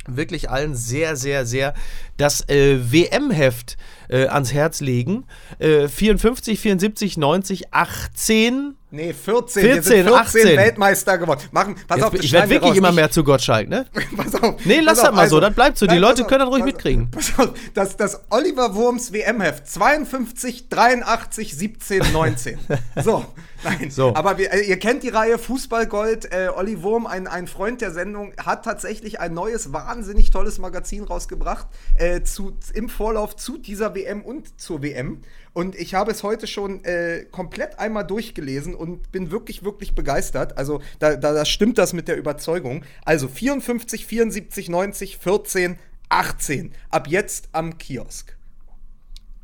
[0.09, 1.75] wirklich allen sehr, sehr, sehr
[2.17, 3.77] das äh, WM-Heft
[4.09, 5.25] äh, ans Herz legen.
[5.59, 8.77] Äh, 54, 74, 90, 18.
[8.93, 9.63] Nee, 14.
[9.63, 10.57] 14, wir sind 14 18.
[10.57, 11.41] Weltmeister geworden.
[11.53, 12.79] Machen, pass Jetzt, auf, ich werde wirklich raus.
[12.79, 13.87] immer mehr zu Gottschalk, ne?
[14.17, 14.57] Pass auf.
[14.65, 15.87] Nee, lass das mal so, also- das bleibt so.
[15.87, 17.11] Die Nein, Leute auf, können das ruhig pass- mitkriegen.
[17.11, 22.59] Pass auf, das, das Oliver Wurms WM-Heft 52, 83, 17, 19.
[23.05, 23.25] So,
[23.63, 24.15] Nein, So.
[24.15, 26.33] aber wir, äh, ihr kennt die Reihe Fußballgold.
[26.33, 31.05] Äh, Olli Wurm, ein, ein Freund der Sendung, hat tatsächlich ein neues, wahnsinnig tolles Magazin
[31.05, 31.67] rausgebracht
[31.97, 35.21] äh, zu, im Vorlauf zu dieser WM und zur WM.
[35.53, 40.57] Und ich habe es heute schon äh, komplett einmal durchgelesen und bin wirklich, wirklich begeistert.
[40.57, 42.85] Also da, da, da stimmt das mit der Überzeugung.
[43.05, 45.79] Also 54, 74, 90, 14,
[46.09, 46.73] 18.
[46.91, 48.37] Ab jetzt am Kiosk.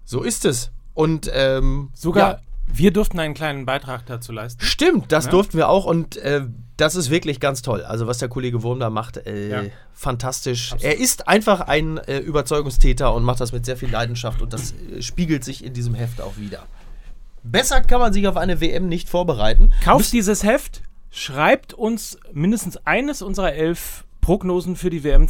[0.05, 0.71] So ist es.
[0.95, 2.41] Und ähm, Sogar ja,
[2.73, 4.63] wir durften einen kleinen Beitrag dazu leisten.
[4.63, 5.31] Stimmt, das Ja.
[5.31, 6.43] durften wir auch und äh,
[6.77, 7.83] das ist wirklich ganz toll.
[7.85, 9.71] Also was der Kollege Wurm da macht, äh, Ja.
[9.95, 10.75] fantastisch.
[10.81, 14.73] Er ist einfach ein äh, Überzeugungstäter und macht das mit sehr viel Leidenschaft und das
[14.95, 16.65] äh, spiegelt sich in diesem Heft auch wieder.
[17.43, 19.73] Besser kann man sich auf eine WM nicht vorbereiten.
[19.85, 25.29] Kauft dieses Heft, schreibt uns mindestens eines unserer elf Prognosen für die WM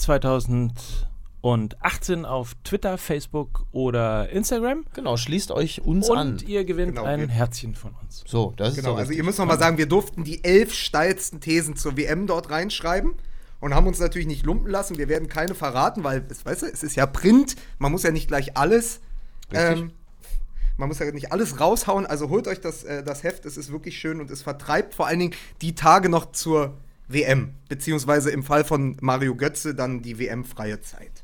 [1.43, 4.85] 2018 auf Twitter, Facebook oder Instagram.
[4.95, 6.39] Genau, schließt euch uns Und an.
[6.47, 8.25] ihr gewinnt Genau, ein wir- Herzchen von uns.
[8.27, 11.41] So, das ist Genau, also ihr müsst noch mal sagen, wir durften die elf steilsten
[11.41, 13.13] Thesen zur WM dort reinschreiben
[13.61, 14.99] und haben uns natürlich nicht lumpen lassen.
[14.99, 18.11] Wir werden keine verraten, weil, es, weißt du, es ist ja Print, man muss ja
[18.11, 19.01] nicht gleich alles,
[19.53, 19.93] ähm,
[20.79, 22.07] man muss ja nicht alles raushauen.
[22.07, 25.07] Also holt euch das, äh, das Heft, es ist wirklich schön und es vertreibt vor
[25.07, 26.77] allen Dingen die Tage noch zur
[27.09, 31.16] WM, beziehungsweise im Fall von Mario Götze dann die WM-freie Zeit.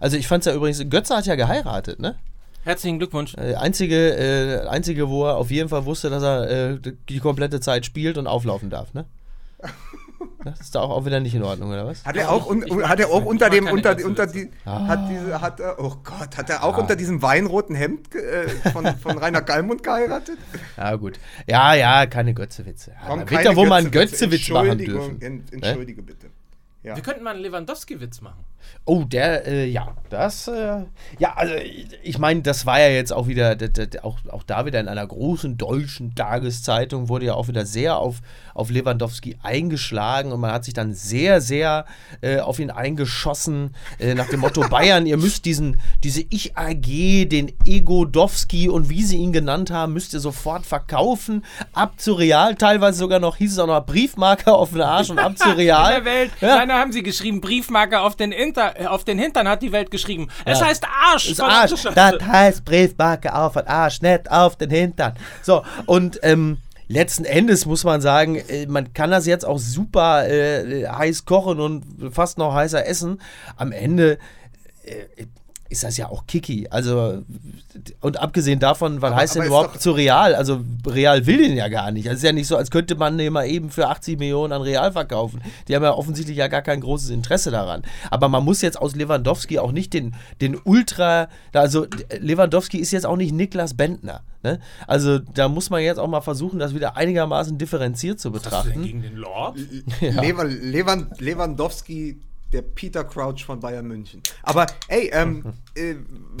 [0.00, 2.16] Also ich fand es ja übrigens, Götze hat ja geheiratet, ne?
[2.64, 3.34] Herzlichen Glückwunsch.
[3.34, 6.78] Äh, einzige, äh, einzige, wo er auf jeden Fall wusste, dass er äh,
[7.08, 9.04] die komplette Zeit spielt und auflaufen darf, ne?
[10.42, 12.04] Das ist da auch, auch wieder nicht in Ordnung, oder was?
[12.04, 15.40] Hat er auch, un, ich hat er auch unter dem, unter, unter die, hat diese,
[15.40, 19.42] hat er, oh Gott, hat er auch unter diesem weinroten Hemd äh, von, von Rainer
[19.42, 20.38] Gallmund geheiratet?
[20.76, 21.18] Ja, gut.
[21.48, 22.92] Ja, ja, keine Götzewitze.
[23.06, 24.28] Komm, keine mal einen Götze-Witze.
[24.28, 25.22] Götzewitz machen Entschuldigung, dürfen.
[25.52, 26.26] en- Entschuldige bitte.
[26.86, 26.94] Ja.
[26.94, 28.44] Wir könnten mal einen Lewandowski-Witz machen.
[28.84, 30.84] Oh, der, äh, ja, das, äh,
[31.18, 31.54] ja, also
[32.04, 33.56] ich meine, das war ja jetzt auch wieder,
[34.02, 38.20] auch, auch da wieder in einer großen deutschen Tageszeitung wurde ja auch wieder sehr auf,
[38.56, 41.84] auf Lewandowski eingeschlagen und man hat sich dann sehr, sehr
[42.22, 47.52] äh, auf ihn eingeschossen, äh, nach dem Motto Bayern, ihr müsst diesen, diese Ich-AG, den
[47.66, 52.98] Egodowski und wie sie ihn genannt haben, müsst ihr sofort verkaufen, ab zu Real, teilweise
[52.98, 55.96] sogar noch, hieß es auch noch Briefmarke auf den Arsch und ab zu Real.
[55.98, 56.30] In der Welt.
[56.40, 56.56] Ja.
[56.56, 59.90] Nein, da haben sie geschrieben, Briefmarke auf den, Inter, auf den Hintern hat die Welt
[59.90, 60.28] geschrieben.
[60.44, 60.66] Es Ja.
[60.66, 61.28] heißt Arsch.
[61.28, 62.20] Das verdammte Arsch.
[62.24, 65.14] Das heißt Briefmarke auf den Arsch, nicht auf den Hintern.
[65.42, 66.58] So, und ähm,
[66.88, 71.60] letzten Endes muss man sagen, äh, man kann das jetzt auch super äh, heiß kochen
[71.60, 73.20] und fast noch heißer essen.
[73.56, 74.18] Am Ende
[74.84, 75.26] äh,
[75.68, 76.68] ist das ja auch Kiki.
[76.70, 77.22] Also,
[78.00, 80.34] und abgesehen davon, was heißt aber denn überhaupt zu Real?
[80.34, 82.06] Also, Real will den ja gar nicht.
[82.06, 84.62] Es ist ja nicht so, als könnte man den mal eben für 80 Millionen an
[84.62, 85.42] Real verkaufen.
[85.68, 87.82] Die haben ja offensichtlich ja gar kein großes Interesse daran.
[88.10, 91.86] Aber man muss jetzt aus Lewandowski auch nicht den, den Ultra, also
[92.18, 94.22] Lewandowski ist jetzt auch nicht Niklas Bentner.
[94.42, 94.60] Ne?
[94.86, 98.66] Also, da muss man jetzt auch mal versuchen, das wieder einigermaßen differenziert zu Was hast
[98.66, 98.82] du denn betrachten.
[98.84, 99.58] gegen den Lord?
[100.00, 102.20] Lewan, Lewan, Lewandowski,
[102.52, 104.22] der Peter Crouch von Bayern München.
[104.42, 105.96] Aber ey, ähm, äh,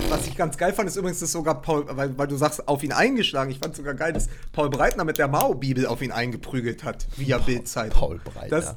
[0.08, 2.82] was ich ganz geil fand, ist übrigens, dass sogar Paul, weil, weil du sagst, auf
[2.82, 3.50] ihn eingeschlagen.
[3.50, 7.38] Ich fand sogar geil, dass Paul Breitner mit der Mao-Bibel auf ihn eingeprügelt hat, via
[7.38, 7.92] Bildzeit.
[7.92, 8.48] Paul Breitner.
[8.48, 8.76] Das,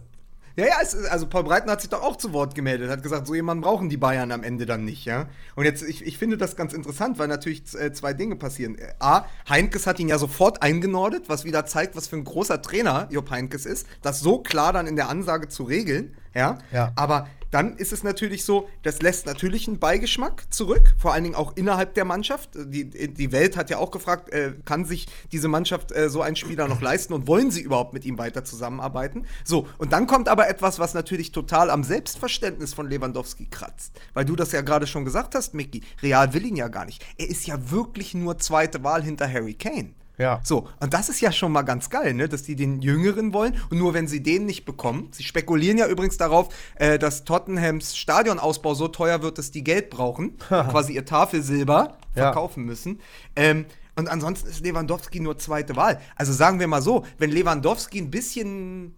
[0.55, 3.27] ja, ja, es, also Paul Breitner hat sich doch auch zu Wort gemeldet, hat gesagt,
[3.27, 5.27] so jemanden brauchen die Bayern am Ende dann nicht, ja.
[5.55, 8.77] Und jetzt, ich, ich finde das ganz interessant, weil natürlich äh, zwei Dinge passieren.
[8.99, 13.07] A, Heinkes hat ihn ja sofort eingenordet, was wieder zeigt, was für ein großer Trainer
[13.11, 16.57] Jupp Heinkes ist, das so klar dann in der Ansage zu regeln, ja.
[16.71, 16.91] Ja.
[16.95, 21.35] Aber dann ist es natürlich so, das lässt natürlich einen Beigeschmack zurück, vor allen Dingen
[21.35, 22.51] auch innerhalb der Mannschaft.
[22.55, 26.35] Die, die Welt hat ja auch gefragt, äh, kann sich diese Mannschaft äh, so einen
[26.35, 29.25] Spieler noch leisten und wollen sie überhaupt mit ihm weiter zusammenarbeiten?
[29.43, 33.99] So, und dann kommt aber etwas, was natürlich total am Selbstverständnis von Lewandowski kratzt.
[34.13, 37.05] Weil du das ja gerade schon gesagt hast, Micky, Real will ihn ja gar nicht.
[37.17, 39.93] Er ist ja wirklich nur zweite Wahl hinter Harry Kane.
[40.19, 40.41] Ja.
[40.43, 42.27] So, und das ist ja schon mal ganz geil, ne?
[42.29, 43.55] dass die den Jüngeren wollen.
[43.69, 47.95] Und nur wenn sie den nicht bekommen, sie spekulieren ja übrigens darauf, äh, dass Tottenhams
[47.97, 52.23] Stadionausbau so teuer wird, dass die Geld brauchen, quasi ihr Tafelsilber Ja.
[52.23, 52.99] verkaufen müssen.
[53.35, 53.65] Ähm,
[53.95, 55.99] und ansonsten ist Lewandowski nur zweite Wahl.
[56.15, 58.95] Also sagen wir mal so, wenn Lewandowski ein bisschen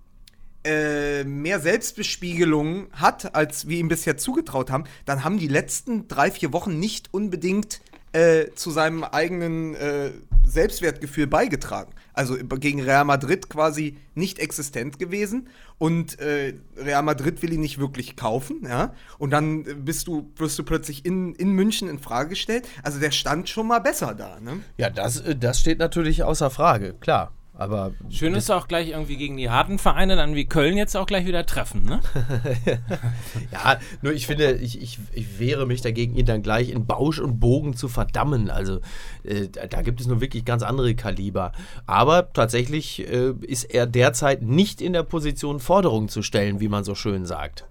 [0.64, 6.30] äh, mehr Selbstbespiegelung hat, als wir ihm bisher zugetraut haben, dann haben die letzten drei,
[6.32, 7.82] vier Wochen nicht unbedingt
[8.14, 10.12] äh, zu seinem eigenen äh,
[10.46, 11.94] Selbstwertgefühl beigetragen.
[12.14, 15.48] Also gegen Real Madrid quasi nicht existent gewesen
[15.78, 18.94] und äh, Real Madrid will ihn nicht wirklich kaufen, ja.
[19.18, 22.68] Und dann bist du, wirst du plötzlich in, in München in Frage gestellt.
[22.84, 24.60] Also der stand schon mal besser da, ne?
[24.78, 27.32] Ja, das, äh, das steht natürlich außer Frage, klar.
[27.62, 31.06] Aber Schön ist auch gleich irgendwie gegen die harten Vereine dann wie Köln jetzt auch
[31.06, 32.00] gleich wieder treffen, ne?
[33.52, 37.20] Ja, nur ich finde, ich, ich, ich wehre mich dagegen, ihn dann gleich in Bausch
[37.20, 38.50] und Bogen zu verdammen.
[38.50, 38.80] Also
[39.24, 41.52] äh, da gibt es nur wirklich ganz andere Kaliber.
[41.86, 46.84] Aber tatsächlich äh, ist er derzeit nicht in der Position, Forderungen zu stellen, wie man
[46.84, 47.66] so schön sagt.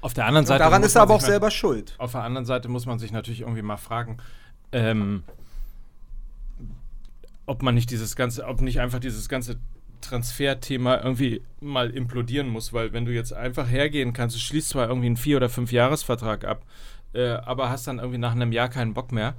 [0.00, 0.64] Auf der anderen Und Seite.
[0.64, 1.94] daran muss ist er man aber auch selber schuld.
[1.98, 4.16] Auf der anderen Seite muss man sich natürlich irgendwie mal fragen,
[4.72, 5.22] ähm,
[7.46, 9.56] ob man nicht dieses ganze, ob nicht einfach dieses ganze
[10.00, 14.88] Transferthema irgendwie mal implodieren muss, weil wenn du jetzt einfach hergehen kannst, du schließt zwar
[14.88, 16.64] irgendwie einen Vier- oder Fünf-Jahres-Vertrag ab,
[17.14, 19.34] äh, aber hast dann irgendwie nach einem Jahr keinen Bock mehr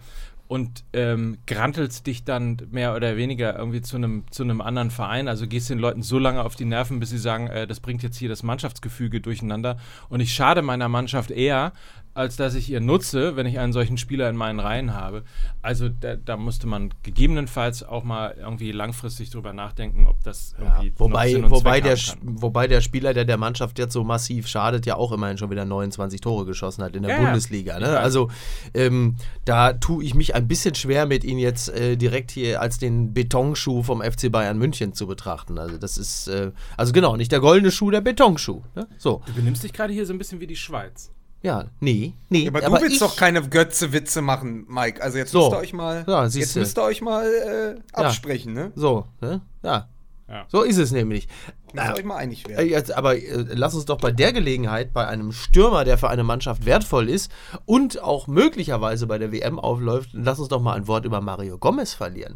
[0.48, 5.28] und ähm, grantelst dich dann mehr oder weniger irgendwie zu einem zu einem anderen Verein,
[5.28, 8.02] also gehst den Leuten so lange auf die Nerven, bis sie sagen, äh, das bringt
[8.02, 9.78] jetzt hier das Mannschaftsgefüge durcheinander.
[10.10, 11.74] Und ich schade meiner Mannschaft eher,
[12.18, 15.24] als dass ich ihr nutze, wenn ich einen solchen Spieler in meinen Reihen habe.
[15.62, 20.90] Also da, da musste man gegebenenfalls auch mal irgendwie langfristig drüber nachdenken, ob das irgendwie
[20.90, 24.96] noch Wobei, wobei, der, wobei der Spieler, der der Mannschaft jetzt so massiv schadet, ja
[24.96, 27.24] auch immerhin schon wieder 29 Tore geschossen hat in der Ja, ja.
[27.26, 27.80] Bundesliga.
[27.80, 27.86] Ne?
[27.86, 28.00] Ja.
[28.00, 28.30] Also
[28.74, 32.80] ähm, da tue ich mich ein bisschen schwer mit, ihn jetzt äh, direkt hier als
[32.80, 35.60] den Betonschuh vom FC Bayern München zu betrachten.
[35.60, 38.64] Also das ist, äh, also genau, nicht der goldene Schuh, der Betonschuh.
[38.76, 38.88] Ne?
[38.98, 41.12] So, Du benimmst dich gerade hier so ein bisschen wie die Schweiz.
[41.48, 42.48] Ja, nee, nee.
[42.50, 45.02] Aber, du willst ich, doch keine Götze-Witze machen, Mike.
[45.02, 45.40] Also jetzt So.
[45.44, 46.60] müsst ihr euch mal, Ja, jetzt siehste.
[46.60, 48.72] müsst ihr euch mal äh, absprechen, ne?
[48.76, 49.42] So, ne?
[49.64, 49.88] Ja.
[50.30, 50.46] Ja.
[50.50, 51.28] So ist es nämlich.
[51.74, 51.94] Müsst Ja.
[51.94, 52.70] ihr euch mal einig Äh, werden.
[52.70, 56.24] Jetzt, aber äh, lass uns doch bei der Gelegenheit, bei einem Stürmer, der für eine
[56.26, 57.32] Mannschaft wertvoll ist
[57.66, 61.58] und auch möglicherweise bei der WM aufläuft, lass uns doch mal ein Wort über Mario
[61.58, 62.36] Gomez verlieren.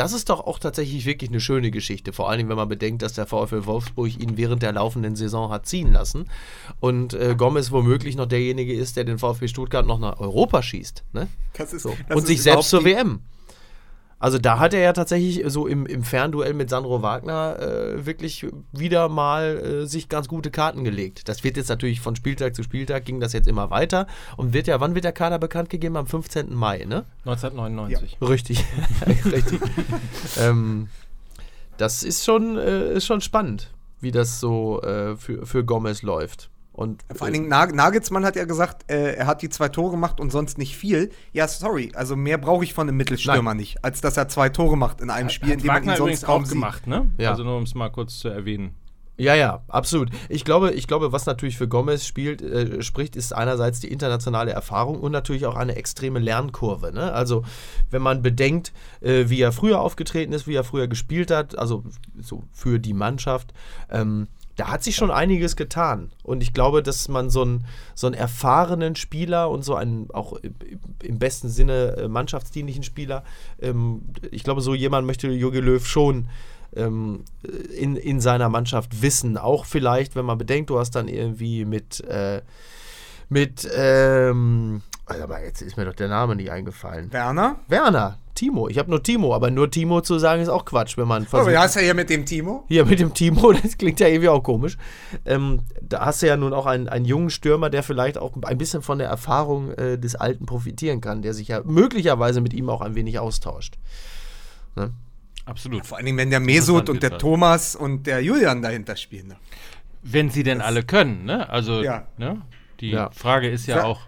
[0.00, 3.02] Das ist doch auch tatsächlich wirklich eine schöne Geschichte, vor allen Dingen, wenn man bedenkt,
[3.02, 6.24] dass der VfL Wolfsburg ihn während der laufenden Saison hat ziehen lassen
[6.80, 11.04] und äh, Gomez womöglich noch derjenige ist, der den VfB Stuttgart noch nach Europa schießt.
[11.12, 11.28] Ne?
[11.52, 11.94] Das ist, So.
[12.08, 13.20] das Und sich selbst zur WM.
[14.20, 18.46] Also da hat er ja tatsächlich so im, im Fernduell mit Sandro Wagner äh, wirklich
[18.70, 21.26] wieder mal äh, sich ganz gute Karten gelegt.
[21.26, 24.06] Das wird jetzt natürlich von Spieltag zu Spieltag ging das jetzt immer weiter
[24.36, 25.96] und wird ja, wann wird der Kader bekannt gegeben?
[25.96, 26.54] Am 15.
[26.54, 27.06] Mai, ne?
[27.24, 28.18] 1999.
[28.20, 28.62] Richtig.
[29.24, 29.60] Richtig.
[30.38, 30.88] ähm,
[31.78, 36.50] das ist schon, äh, ist schon spannend, wie das so äh, für, für Gomez läuft.
[36.80, 39.90] Und Vor allen Dingen Nag Nagelsmann hat ja gesagt, äh, er hat die zwei Tore
[39.90, 41.10] gemacht und sonst nicht viel.
[41.30, 43.58] Ja, sorry, also mehr brauche ich von einem Mittelstürmer Nein.
[43.58, 45.92] nicht, als dass er zwei Tore macht in einem Spiel, in Hat dem man Wagner
[45.92, 46.54] ihn übrigens sonst kaum auch sieht.
[46.54, 47.10] gemacht, ne?
[47.18, 47.32] Ja.
[47.32, 48.76] Also nur um es mal kurz zu erwähnen.
[49.18, 50.08] Ja, ja, absolut.
[50.30, 54.52] Ich glaube, ich glaube, was natürlich für Gomez spielt, äh, spricht, ist einerseits die internationale
[54.52, 56.94] Erfahrung und natürlich auch eine extreme Lernkurve.
[56.94, 57.12] Ne?
[57.12, 57.44] Also,
[57.90, 58.72] wenn man bedenkt,
[59.02, 61.84] äh, wie er früher aufgetreten ist, wie er früher gespielt hat, also
[62.18, 63.52] so für die Mannschaft,
[63.90, 64.28] ähm,
[64.60, 66.10] da hat sich schon einiges getan.
[66.22, 70.34] Und ich glaube, dass man so einen, so einen erfahrenen Spieler und so einen auch
[71.02, 73.24] im- besten Sinne äh, mannschaftsdienlichen Spieler,
[73.62, 76.28] ähm, ich glaube, so jemand möchte Jogi Löw schon
[76.76, 77.24] ähm,
[77.74, 79.38] in, in seiner Mannschaft wissen.
[79.38, 82.42] Auch vielleicht, wenn man bedenkt, du hast dann irgendwie mit, äh,
[83.30, 84.82] mit, ähm,
[85.20, 87.12] aber jetzt ist mir doch der Name nicht eingefallen.
[87.12, 87.56] Werner?
[87.68, 88.68] Werner, Timo.
[88.68, 91.26] Ich habe nur Timo, aber nur Timo zu sagen ist auch Quatsch, wenn man Oh,
[91.26, 91.52] versucht.
[91.54, 92.64] du hast ja hier mit dem Timo.
[92.68, 94.76] Hier mit dem Timo, das klingt ja irgendwie auch komisch.
[95.24, 98.58] Ähm, da hast du ja nun auch einen, einen jungen Stürmer, der vielleicht auch ein
[98.58, 102.70] bisschen von der Erfahrung äh, des Alten profitieren kann, der sich ja möglicherweise mit ihm
[102.70, 103.76] auch ein wenig austauscht.
[104.76, 104.90] Ne?
[105.46, 105.84] Absolut.
[105.86, 107.18] Vor allen Dingen, wenn der Mesut und der.
[107.18, 109.28] Thomas und der Julian dahinter spielen.
[109.28, 109.36] Ne?
[110.02, 111.48] Wenn sie denn alle können, ne?
[111.50, 112.06] Also, Ja.
[112.16, 112.40] ne?
[112.80, 113.10] Die Ja.
[113.10, 113.84] Frage ist ja Ja.
[113.84, 114.00] auch,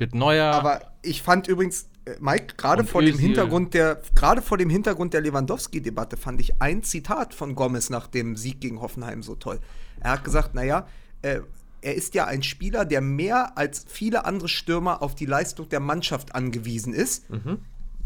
[0.00, 0.52] wird neuer.
[0.52, 3.26] Aber ich fand übrigens, äh, Mike, gerade vor dem Özil.
[3.26, 8.06] Hintergrund der, gerade vor dem Hintergrund der Lewandowski-Debatte fand ich ein Zitat von Gomez nach
[8.06, 9.60] dem Sieg gegen Hoffenheim so toll.
[10.00, 10.86] Er hat gesagt, naja,
[11.22, 11.40] äh,
[11.82, 15.80] er ist ja ein Spieler, der mehr als viele andere Stürmer auf die Leistung der
[15.80, 17.26] Mannschaft angewiesen ist.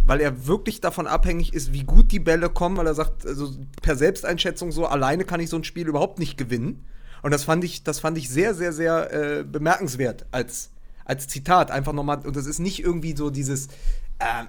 [0.04, 3.52] Weil er wirklich davon abhängig ist, wie gut die Bälle kommen, weil er sagt, also
[3.80, 6.84] per Selbsteinschätzung so, alleine kann ich so ein Spiel überhaupt nicht gewinnen.
[7.22, 10.70] Und das fand ich, das fand ich sehr, sehr, sehr äh, bemerkenswert als,
[11.04, 11.70] als Zitat.
[11.70, 13.66] Einfach nochmal, und das ist nicht irgendwie so dieses,
[14.18, 14.44] äh,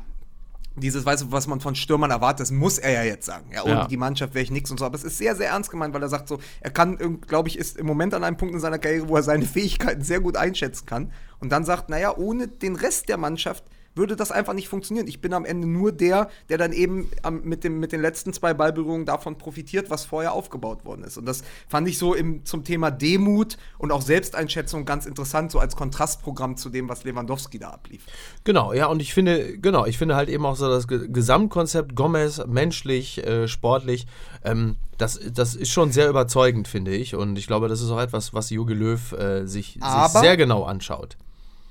[0.77, 3.51] dieses, weißt du, was man von Stürmern erwartet, das muss er ja jetzt sagen.
[3.53, 3.87] Ja, ohne Ja.
[3.87, 4.85] die Mannschaft wäre ich nix und so.
[4.85, 7.57] Aber es ist sehr, sehr ernst gemeint, weil er sagt so, er kann, glaube ich,
[7.57, 10.37] ist im Moment an einem Punkt in seiner Karriere, wo er seine Fähigkeiten sehr gut
[10.37, 11.11] einschätzen kann.
[11.39, 13.65] Und dann sagt, naja, ohne den Rest der Mannschaft
[13.95, 15.07] würde das einfach nicht funktionieren.
[15.07, 18.33] Ich bin am Ende nur der, der dann eben am, mit, dem, mit den letzten
[18.33, 21.17] zwei Ballberührungen davon profitiert, was vorher aufgebaut worden ist.
[21.17, 25.59] Und das fand ich so im, zum Thema Demut und auch Selbsteinschätzung ganz interessant, so
[25.59, 28.05] als Kontrastprogramm zu dem, was Lewandowski da ablief.
[28.43, 31.95] Genau, ja, und ich finde, genau, ich finde halt eben auch so das Ge- Gesamtkonzept
[31.95, 34.07] Gomez, menschlich, äh, sportlich,
[34.43, 37.15] ähm, das, das ist schon sehr überzeugend, finde ich.
[37.15, 40.63] Und ich glaube, das ist auch etwas, was Jogi Löw äh, sich, sich sehr genau
[40.63, 41.17] anschaut.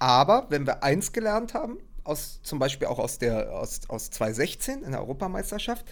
[0.01, 4.83] Aber wenn wir eins gelernt haben, aus, zum Beispiel auch aus, der, aus, aus 2016
[4.83, 5.87] in der Europameisterschaft,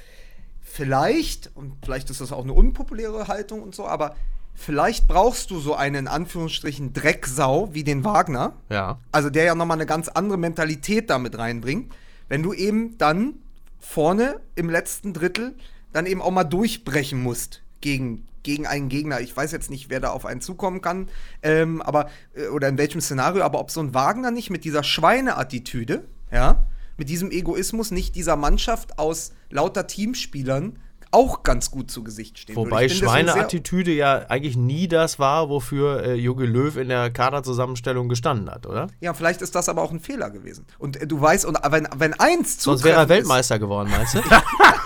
[0.60, 4.14] vielleicht, und vielleicht ist das auch eine unpopuläre Haltung und so, aber
[4.54, 8.98] vielleicht brauchst du so einen in Anführungsstrichen Drecksau wie den Wagner, Ja.
[9.12, 11.92] also der ja nochmal eine ganz andere Mentalität damit reinbringt,
[12.28, 13.34] wenn du eben dann
[13.80, 15.54] vorne im letzten Drittel
[15.92, 19.20] dann eben auch mal durchbrechen musst gegen, gegen einen Gegner.
[19.20, 21.08] Ich weiß jetzt nicht, wer da auf einen zukommen kann,
[21.42, 24.82] ähm, aber, äh, oder in welchem Szenario, aber ob so ein Wagner nicht mit dieser
[24.82, 26.66] Schweineattitüde, ja,
[26.96, 30.78] mit diesem Egoismus nicht dieser Mannschaft aus lauter Teamspielern
[31.10, 32.54] auch ganz gut zu Gesicht stehen.
[32.56, 38.50] Wobei Schweineattitüde ja eigentlich nie das war, wofür äh, Jogi Löw in der Kaderzusammenstellung gestanden
[38.50, 38.88] hat, oder?
[39.00, 40.66] Ja, vielleicht ist das aber auch ein Fehler gewesen.
[40.78, 43.90] Und äh, du weißt, und wenn, wenn eins Sonst wäre er zutreffend ist- Weltmeister geworden,
[43.90, 44.20] meinst du?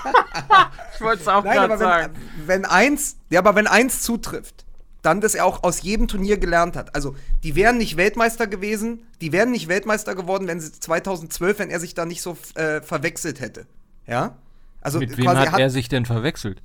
[0.95, 2.15] Ich wollte es auch Nein, gerade aber wenn, sagen.
[2.47, 4.65] wenn eins, ja, aber wenn eins zutrifft,
[5.03, 6.95] dann, dass er auch aus jedem Turnier gelernt hat.
[6.95, 11.71] Also, die wären nicht Weltmeister gewesen, die wären nicht Weltmeister geworden, wenn sie 2012, wenn
[11.71, 13.67] er sich da nicht so äh, verwechselt hätte.
[14.07, 14.37] Ja?
[14.81, 16.63] Also, Mit wem hat er sich denn verwechselt?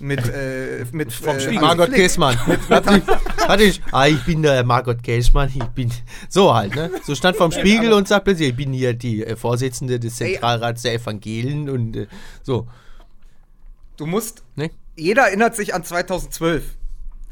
[0.00, 1.92] mit, äh, mit Vom äh, Margot.
[1.92, 2.36] Käßmann.
[3.48, 5.90] Hatte ich, ah, ich bin der Margot Käßmann, ich bin
[6.28, 6.90] so halt, ne?
[7.04, 10.16] So stand vorm Spiegel und sagt plötzlich, ich bin hier die äh, Vorsitzende des.
[10.16, 12.06] Zentralrats der Evangelien und äh,
[12.42, 12.66] so,
[14.00, 14.70] Du musst, ne?
[14.96, 16.64] jeder erinnert sich an 2012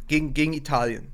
[0.06, 1.08] gegen, gegen Italien.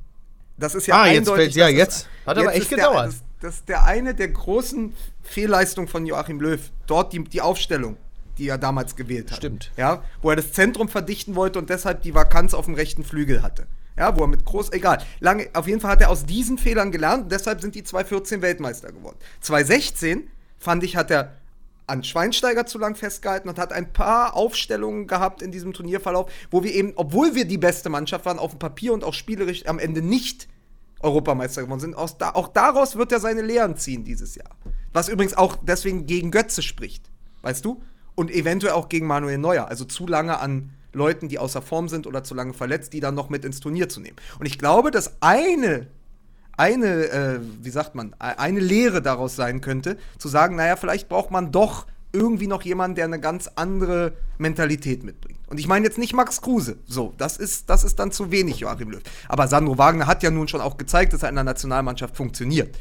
[0.59, 1.55] Das ist ja Ah, jetzt eindeutig.
[1.55, 2.09] fällt's- ja, das ist- jetzt.
[2.27, 3.07] Hat aber echt ist der- gedauert.
[3.07, 4.93] Das, das ist der eine der großen
[5.23, 6.61] Fehlleistungen von Joachim Löw.
[6.89, 7.97] Dort die, die Aufstellung,
[8.39, 9.39] die er damals gewählt hat.
[9.39, 9.71] Stimmt.
[9.77, 13.43] Ja, wo er das Zentrum verdichten wollte und deshalb die Vakanz auf dem rechten Flügel
[13.43, 13.67] hatte.
[13.97, 14.99] Ja, wo er mit groß, egal.
[15.21, 18.43] Lange, auf jeden Fall hat er aus diesen Fehlern gelernt und deshalb sind die 2014
[18.43, 19.17] Weltmeister geworden.
[19.41, 20.29] 2016,
[20.59, 21.37] fand ich, hat er
[21.87, 26.63] an Schweinsteiger zu lang festgehalten und hat ein paar Aufstellungen gehabt in diesem Turnierverlauf, wo
[26.63, 29.79] wir eben, obwohl wir die beste Mannschaft waren, auf dem Papier und auch spielerisch am
[29.79, 30.49] Ende nicht
[31.01, 31.95] Europameister geworden sind.
[31.95, 34.51] Auch daraus wird er seine Lehren ziehen dieses Jahr.
[34.93, 37.11] Was übrigens auch deswegen gegen Götze spricht.
[37.43, 37.83] Weißt du?
[38.15, 39.69] Und eventuell auch gegen Manuel Neuer.
[39.69, 43.15] Also zu lange an Leuten, die außer Form sind oder zu lange verletzt, die dann
[43.15, 44.17] noch mit ins Turnier zu nehmen.
[44.39, 45.89] Und ich glaube, dass eine,
[46.57, 51.31] eine, äh, wie sagt man, eine Lehre daraus sein könnte, zu sagen, naja, vielleicht braucht
[51.31, 55.41] man doch irgendwie noch jemanden, der eine ganz andere Mentalität mitbringt.
[55.49, 56.77] Und ich meine jetzt nicht Max Kruse.
[56.87, 59.03] So, das ist, das ist dann zu wenig, Joachim Löw.
[59.29, 62.77] Aber Sandro Wagner hat ja nun schon auch gezeigt, dass er in der Nationalmannschaft funktioniert.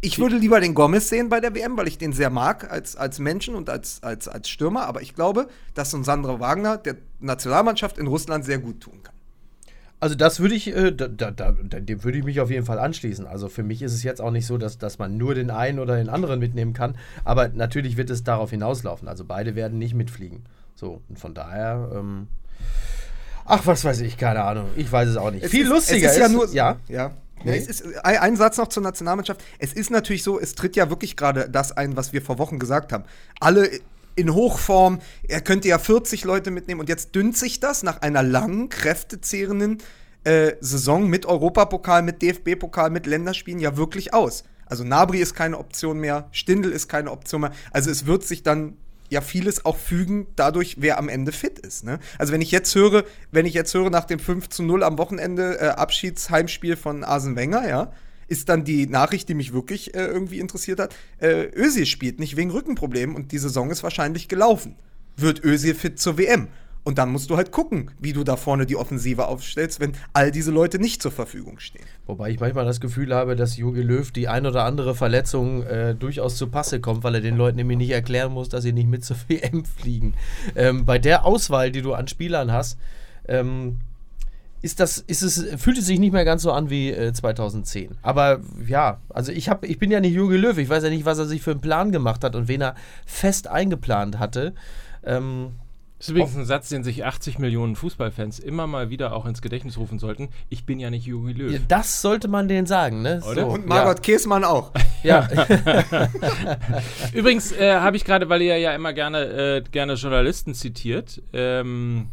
[0.00, 2.96] Ich würde lieber den Gomez sehen bei der WM, weil ich den sehr mag als,
[2.96, 4.86] als Menschen und als, als, als Stürmer.
[4.86, 9.02] Aber ich glaube, dass so ein Sandro Wagner der Nationalmannschaft in Russland sehr gut tun
[9.02, 9.13] kann.
[10.04, 12.78] Also das würde ich, äh, da, da, da, dem würde ich mich auf jeden Fall
[12.78, 13.26] anschließen.
[13.26, 15.78] Also für mich ist es jetzt auch nicht so, dass, dass man nur den einen
[15.78, 16.98] oder den anderen mitnehmen kann.
[17.24, 19.08] Aber natürlich wird es darauf hinauslaufen.
[19.08, 20.44] Also beide werden nicht mitfliegen.
[20.74, 22.28] So, und von daher, ähm,
[23.46, 24.66] ach, was weiß ich, keine Ahnung.
[24.76, 25.42] Ich weiß es auch nicht.
[25.42, 27.12] Es Viel ist, lustiger es ist ja nur ja, ja.
[27.42, 27.52] Nee.
[27.52, 29.42] Ja, ist, ein Satz noch zur Nationalmannschaft.
[29.58, 32.58] Es ist natürlich so, es tritt ja wirklich gerade das ein, was wir vor Wochen
[32.58, 33.04] gesagt haben.
[33.40, 33.70] Alle
[34.16, 38.22] in Hochform, er könnte ja 40 Leute mitnehmen und jetzt dünnt sich das nach einer
[38.22, 39.78] langen, kräftezehrenden
[40.24, 44.44] äh, Saison mit Europapokal, mit DFB-Pokal, mit Länderspielen ja wirklich aus.
[44.66, 47.52] Also Nabri ist keine Option mehr, Stindl ist keine Option mehr.
[47.70, 48.76] Also es wird sich dann
[49.10, 51.84] ja vieles auch fügen, dadurch, wer am Ende fit ist.
[51.84, 51.98] Ne?
[52.18, 54.98] Also wenn ich jetzt höre, wenn ich jetzt höre nach dem 5 zu 0 am
[54.98, 57.92] Wochenende äh, Abschiedsheimspiel von Arsene Wenger, ja,
[58.28, 62.36] ist dann die Nachricht, die mich wirklich äh, irgendwie interessiert hat, äh, Özil spielt nicht
[62.36, 64.76] wegen Rückenproblemen und die Saison ist wahrscheinlich gelaufen.
[65.16, 66.48] Wird Özil fit zur WM?
[66.84, 70.30] Und dann musst du halt gucken, wie du da vorne die Offensive aufstellst, wenn all
[70.30, 71.84] diese Leute nicht zur Verfügung stehen.
[72.06, 75.94] Wobei ich manchmal das Gefühl habe, dass Jogi Löw die ein oder andere Verletzung äh,
[75.94, 78.88] durchaus zu Passe kommt, weil er den Leuten nämlich nicht erklären muss, dass sie nicht
[78.88, 80.14] mit zur WM fliegen.
[80.54, 82.78] Ähm, bei der Auswahl, die du an Spielern hast,
[83.26, 83.78] ähm,
[84.64, 87.98] ist das, ist es, fühlt es sich nicht mehr ganz so an wie äh, 2010.
[88.02, 91.04] Aber ja, also ich, hab, ich bin ja nicht Jogi Löw, ich weiß ja nicht,
[91.04, 94.54] was er sich für einen Plan gemacht hat und wen er fest eingeplant hatte.
[95.04, 95.50] Ähm,
[95.98, 99.42] Das ist übrigens ein Satz, den sich 80 Millionen Fußballfans immer mal wieder auch ins
[99.42, 100.30] Gedächtnis rufen sollten.
[100.48, 101.52] Ich bin ja nicht Jogi Löw.
[101.52, 103.20] ja, das sollte man denen sagen, ne?
[103.30, 103.46] Oder?
[103.46, 104.72] Und Margot Käßmann auch.
[105.04, 105.28] Ja.
[107.12, 109.18] Übrigens äh, habe ich gerade, weil ihr ja immer gerne,
[109.58, 112.08] äh, gerne Journalisten zitiert, ähm,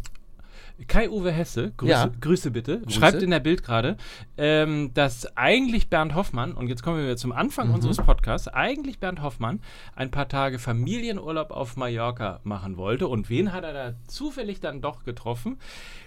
[0.87, 2.09] Kai-Uwe Hesse, Grüße, Ja.
[2.21, 2.99] Grüße bitte, Grüße.
[2.99, 3.97] schreibt in der Bild gerade,
[4.37, 7.75] ähm, dass eigentlich Bernd Hoffmann, und jetzt kommen wir wieder zum Anfang Mhm.
[7.75, 9.61] unseres Podcasts, eigentlich Bernd Hoffmann
[9.95, 13.07] ein paar Tage Familienurlaub auf Mallorca machen wollte.
[13.07, 15.57] Und wen hat er da zufällig dann doch getroffen?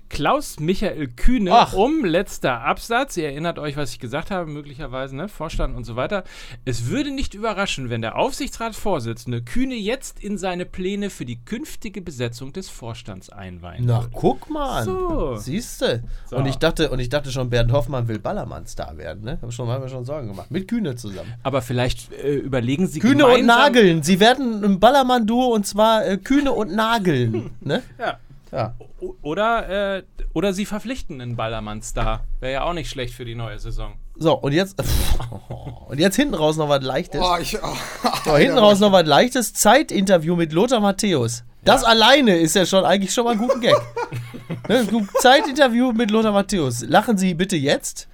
[0.09, 1.72] Klaus Michael Kühne Ach.
[1.72, 3.16] um letzter Absatz.
[3.16, 5.28] Ihr erinnert euch, was ich gesagt habe, möglicherweise, ne?
[5.28, 6.24] Vorstand und so weiter.
[6.64, 12.00] Es würde nicht überraschen, wenn der Aufsichtsratsvorsitzende Kühne jetzt in seine Pläne für die künftige
[12.00, 14.11] Besetzung des Vorstands einweihen Na, würde.
[14.14, 14.84] guck mal.
[14.84, 15.36] So.
[15.36, 16.05] Siehste.
[16.30, 16.36] So.
[16.36, 19.38] Und ich dachte, und ich dachte schon, Bernd Hoffmann will Ballermann-Star werden, ne?
[19.42, 20.50] Hab schon, haben wir schon Sorgen gemacht.
[20.50, 21.34] Mit Kühne zusammen.
[21.42, 24.02] Aber vielleicht äh, überlegen Sie Kühne und Nageln.
[24.02, 27.50] Sie werden ein Ballermann-Duo und zwar äh, Kühne und Nageln.
[27.61, 27.82] ne?
[27.98, 28.18] Ja.
[28.55, 28.74] Ja.
[29.22, 30.02] Oder, äh,
[30.32, 32.24] oder sie verpflichten einen Ballermann-Star.
[32.38, 33.94] Wäre ja auch nicht schlecht für die neue Saison.
[34.16, 34.76] So, und jetzt.
[35.88, 37.20] Und jetzt hinten raus noch was Leichtes.
[37.20, 37.76] Boah, ich, oh,
[38.24, 39.52] So, hinten raus noch was Leichtes.
[39.52, 41.44] Zeitinterview mit Lothar Matthäus.
[41.62, 43.76] Das alleine ist ja schon eigentlich schon mal ein guter Gag.
[44.68, 44.86] ne?
[45.20, 46.84] Zeitinterview mit Lothar Matthäus.
[46.86, 48.09] Lachen Sie bitte jetzt.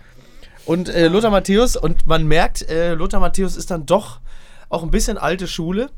[0.66, 4.20] Und äh, Lothar Matthäus, und man merkt, äh, Lothar Matthäus ist dann doch
[4.68, 5.90] auch ein bisschen alte Schule.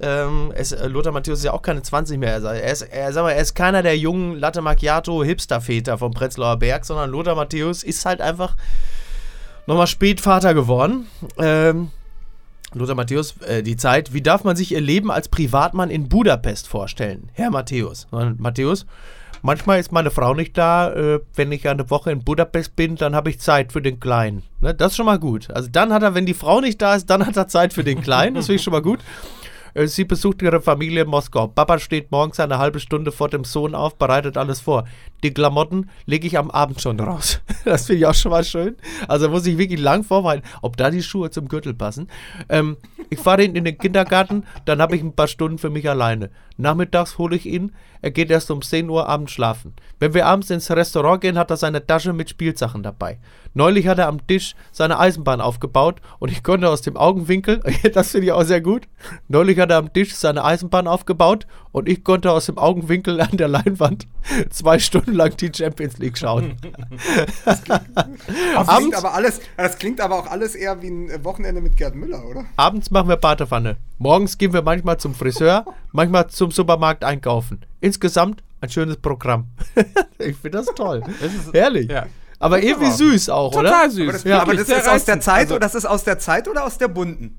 [0.00, 2.42] Ähm, es, äh, Lothar Matthäus ist ja auch keine 20 mehr.
[2.42, 6.56] Er ist, er, sag mal, er ist keiner der jungen Latte Macchiato Hipster-Väter vom Prenzlauer
[6.56, 8.56] Berg, sondern Lothar Matthäus ist halt einfach
[9.66, 11.06] nochmal Spätvater geworden.
[11.38, 11.90] Ähm,
[12.72, 16.68] Lothar Matthäus, äh, die Zeit, wie darf man sich ihr Leben als Privatmann in Budapest
[16.68, 17.28] vorstellen?
[17.34, 18.06] Herr Matthäus.
[18.38, 18.86] Matthäus,
[19.42, 20.92] manchmal ist meine Frau nicht da.
[20.92, 24.44] Äh, wenn ich eine Woche in Budapest bin, dann habe ich Zeit für den Kleinen.
[24.60, 24.72] Ne?
[24.72, 25.50] Das ist schon mal gut.
[25.50, 27.84] Also dann hat er, wenn die Frau nicht da ist, dann hat er Zeit für
[27.84, 28.36] den Kleinen.
[28.36, 29.00] Das finde ich schon mal gut.
[29.74, 31.46] Äh, Sie besucht ihre Familie in Moskau.
[31.48, 34.84] Papa steht morgens eine halbe Stunde vor dem Sohn auf, bereitet alles vor.
[35.22, 37.40] Die Klamotten lege ich am Abend schon raus.
[37.64, 38.76] Das finde ich auch schon mal schön.
[39.06, 42.08] Also muss ich wirklich lang vorbereiten, ob da die Schuhe zum Gürtel passen.
[42.48, 42.78] Ähm,
[43.10, 46.30] ich fahre ihn in den Kindergarten, dann habe ich ein paar Stunden für mich alleine.
[46.56, 49.74] Nachmittags hole ich ihn, er geht erst um 10 Uhr abends schlafen.
[49.98, 53.18] Wenn wir abends ins Restaurant gehen, hat er seine Tasche mit Spielsachen dabei.
[53.52, 57.60] Neulich hat er am Tisch seine Eisenbahn aufgebaut und ich konnte aus dem Augenwinkel,
[57.94, 58.86] das finde ich auch sehr gut,
[59.28, 63.36] neulich hat er am Tisch seine Eisenbahn aufgebaut und ich konnte aus dem Augenwinkel an
[63.36, 64.06] der Leinwand
[64.50, 66.56] zwei Stunden lang die Champions League schauen.
[67.44, 67.82] das klingt
[68.56, 72.24] Abends, aber alles, das klingt aber auch alles eher wie ein Wochenende mit Gerd Müller,
[72.24, 72.44] oder?
[72.56, 73.76] abends machen wir Badewanne.
[73.98, 77.64] Morgens gehen wir manchmal zum Friseur, manchmal zum Supermarkt einkaufen.
[77.80, 79.46] Insgesamt ein schönes Programm.
[80.18, 81.02] ich finde das toll.
[81.52, 81.90] Herrlich.
[81.90, 82.06] Ja.
[82.40, 83.70] Aber irgendwie süß auch, oder?
[83.70, 84.02] Total süß.
[84.02, 85.20] Aber das, Ja, aber das ist aus der.
[85.20, 87.38] Zeit Also, oder das ist aus der Zeit oder aus der bunten?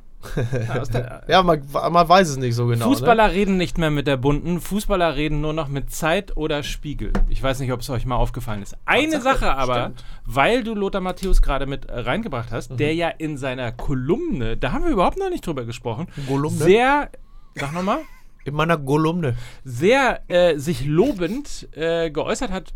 [0.79, 2.85] aus der, Ja, man, man weiß es nicht so genau.
[2.85, 2.91] Ne?
[2.91, 7.11] Fußballer reden nicht mehr mit der bunten, Fußballer reden nur noch mit Zeit oder Spiegel.
[7.27, 8.75] Ich weiß nicht, ob es euch mal aufgefallen ist.
[8.85, 9.93] Eine Sache aber,
[10.25, 14.71] weil du Lothar Matthäus gerade mit äh, reingebracht hast, der ja in seiner Kolumne, da
[14.73, 16.59] haben wir überhaupt noch nicht drüber gesprochen, Kolumne?
[16.59, 17.09] sehr,
[17.55, 18.01] sag nochmal,
[18.45, 19.35] In meiner Kolumne.
[19.63, 22.73] sehr äh, sich lobend äh, geäußert hat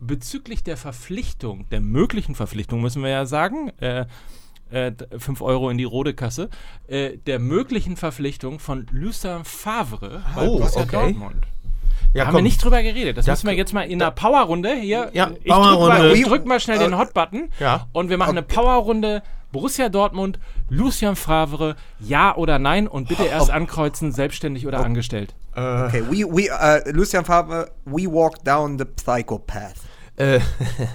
[0.00, 4.06] bezüglich der Verpflichtung, der möglichen Verpflichtung, müssen wir ja sagen, äh,
[5.16, 6.50] 5 Euro in die Rodekasse,
[6.88, 10.90] äh, der möglichen Verpflichtung von Lucien Favre bei Oh, Borussia okay.
[11.12, 11.46] Dortmund.
[12.14, 13.16] Ja, Da haben wir nicht drüber geredet.
[13.16, 15.10] Das müssen wir jetzt mal in einer Powerrunde hier.
[15.12, 15.98] Ja, ich drück Powerrunde.
[15.98, 17.86] mal, ich drück mal schnell den Hotbutton Ja.
[17.92, 19.22] und wir machen eine Powerrunde.
[19.52, 20.38] Borussia Dortmund,
[20.68, 25.34] Lucien Favre, ja oder nein und bitte erst ankreuzen, selbstständig oder angestellt.
[25.56, 29.86] Okay, we, we, uh, Lucian Favre, we walk down the psychopath.
[30.16, 30.40] Äh,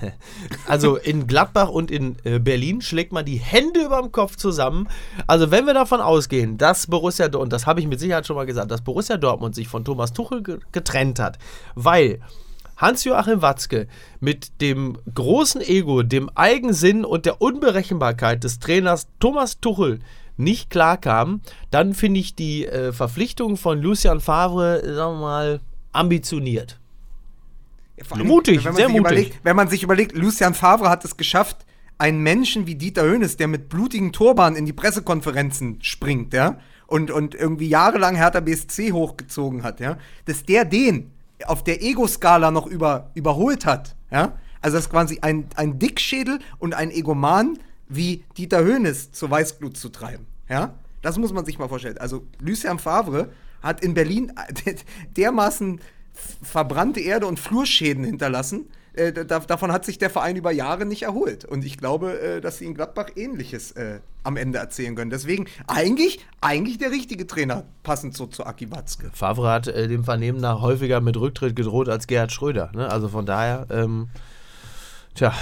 [0.67, 4.87] also in Gladbach und in äh, Berlin schlägt man die Hände über dem Kopf zusammen.
[5.25, 8.35] Also wenn wir davon ausgehen, dass Borussia Dortmund, und das habe ich mit Sicherheit schon
[8.35, 11.39] mal gesagt, dass Borussia Dortmund sich von Thomas Tuchel ge getrennt hat,
[11.75, 12.19] weil
[12.77, 13.87] Hans-Joachim Watzke
[14.19, 19.99] mit dem großen Ego, dem Eigensinn und der Unberechenbarkeit des Trainers Thomas Tuchel
[20.37, 25.59] nicht klarkam, dann finde ich die äh, Verpflichtung von Lucian Favre, sagen wir mal,
[25.91, 26.79] ambitioniert.
[28.09, 29.11] Allem, Mutig, wenn man sehr sich mutig.
[29.11, 31.65] Überlegt, wenn man sich überlegt, Lucian Favre hat es geschafft,
[31.97, 36.57] einen Menschen wie Dieter Höhnes, der mit blutigen Turban in die Pressekonferenzen springt, ja,
[36.87, 41.11] und, und irgendwie jahrelang Hertha BSC hochgezogen hat, ja, dass der den
[41.45, 44.33] auf der Ego-Skala noch über, überholt hat, ja.
[44.61, 47.57] Also das ist quasi ein, ein Dickschädel und ein Egoman
[47.91, 50.73] wie Dieter Höhnes zur Weißglut zu treiben, ja.
[51.01, 51.97] Das muss man sich mal vorstellen.
[51.97, 53.29] Also Lucien Favre
[53.61, 54.33] hat in Berlin
[55.17, 55.81] dermaßen
[56.43, 58.69] verbrannte Erde und Flurschäden hinterlassen.
[58.93, 61.45] Äh, da, davon hat sich der Verein über Jahre nicht erholt.
[61.45, 65.09] Und ich glaube, äh, dass sie in Gladbach Ähnliches äh, am Ende erzählen können.
[65.09, 69.09] Deswegen eigentlich, eigentlich der richtige Trainer, passend so zu Aki Watzke.
[69.13, 72.71] Favre hat äh, dem Vernehmen nach häufiger mit Rücktritt gedroht als Gerhard Schröder.
[72.75, 72.89] Ne?
[72.89, 74.09] Also von daher, ähm,
[75.15, 75.33] tja.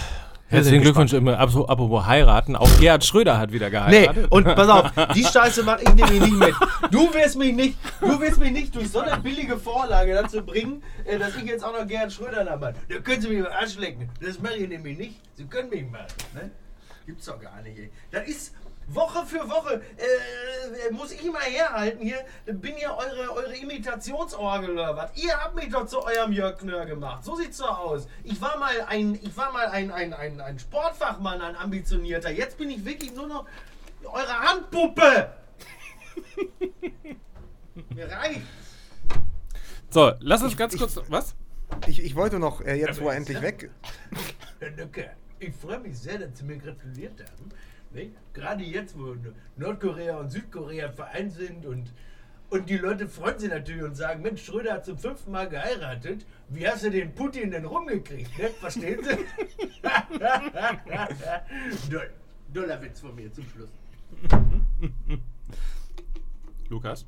[0.50, 2.56] Herzlichen Glückwunsch, im, apropos heiraten.
[2.56, 3.72] Auch Gerhard Schröder hat wieder Nee,
[4.08, 4.32] geheiratet.
[4.32, 6.56] und pass auf, die Scheiße mache ich nämlich nicht mit.
[6.89, 10.82] Du wirst mich nicht, du wirst mich nicht durch so eine billige Vorlage dazu bringen,
[11.06, 12.74] äh, dass ich jetzt auch noch Gerhard Schröder da mache.
[12.89, 14.10] Da können Sie mich mal Arsch lecken.
[14.22, 15.22] Das mache ich nämlich nicht.
[15.36, 16.08] Sie können mich mal.
[16.34, 16.50] Ne?
[17.06, 17.91] Gibt's doch gar nicht, ey.
[18.12, 18.54] Das ist
[18.94, 22.26] Woche für Woche, äh, muss ich mal herhalten hier.
[22.46, 25.12] Bin ja eure, eure Imitationsorgel oder was.
[25.16, 27.24] Ihr habt mich doch zu eurem Jörg Knör gemacht.
[27.24, 28.08] So sieht's doch aus.
[28.24, 32.32] Ich war mal ein, ich war mal ein, ein, ein, ein Sportfachmann, ein ambitionierter.
[32.32, 33.46] Jetzt bin ich wirklich nur noch
[34.06, 35.34] eure Handpuppe.
[37.96, 38.42] Mir reicht.
[39.90, 41.00] So, lass uns ganz kurz.
[41.08, 41.36] Was?
[41.88, 43.70] Ich, ich wollte noch, äh, jetzt wo er endlich weg
[44.60, 47.50] Herr Nöcke, ich freue mich sehr, dass Sie mir gratuliert haben.
[47.94, 48.12] Ne?
[48.34, 49.16] Gerade jetzt, wo
[49.58, 51.92] Nordkorea und Südkorea vereint sind und
[52.52, 56.26] Und die Leute freuen sich natürlich und sagen, Mensch, Schröder hat zum fünften Mal geheiratet.
[56.50, 58.36] Wie hast du den Putin denn rumgekriegt?
[58.40, 58.50] Ne?
[58.60, 59.18] Verstehen Sie?
[61.92, 62.10] Doll-
[62.52, 63.70] Doller Witz von mir zum Schluss.
[66.70, 67.06] Lukas?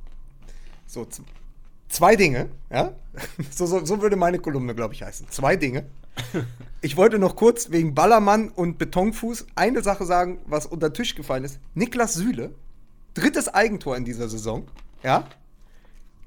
[0.86, 1.06] So,
[1.88, 2.92] zwei Dinge, ja?
[3.50, 5.28] So, so, so würde meine Kolumne, glaube ich, heißen.
[5.30, 5.86] Zwei Dinge.
[6.84, 11.44] Ich wollte noch kurz wegen Ballermann und Betonfuß eine Sache sagen, was unter Tisch gefallen
[11.44, 11.60] ist.
[11.74, 12.52] Niklas Süle,
[13.14, 14.66] drittes Eigentor in dieser Saison,
[15.04, 15.28] ja?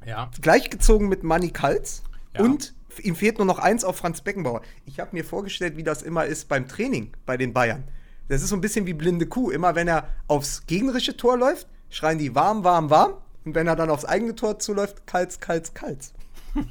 [0.06, 0.32] Ja.
[0.42, 2.42] Gleichgezogen mit Manny Kaltz Ja.
[2.44, 4.62] und ihm fehlt nur noch eins auf Franz Beckenbauer.
[4.86, 7.84] Ich habe mir vorgestellt, wie das immer ist beim Training bei den Bayern.
[8.30, 9.52] Das ist so ein bisschen wie blinde Kuh.
[9.52, 13.16] Immer wenn er aufs gegnerische Tor läuft, schreien die warm, warm, warm.
[13.44, 16.14] Und wenn er dann aufs eigene Tor zuläuft, Kaltz, Kaltz, Kaltz.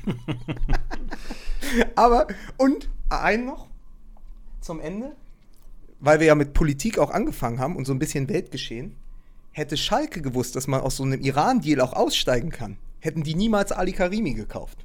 [1.94, 2.88] Aber, und
[3.22, 3.68] ein noch
[4.60, 5.14] zum Ende,
[6.00, 8.96] weil wir ja mit Politik auch angefangen haben und so ein bisschen Weltgeschehen.
[9.52, 13.72] Hätte Schalke gewusst, dass man aus so einem Iran-Deal auch aussteigen kann, hätten die niemals
[13.72, 14.84] Ali Karimi gekauft.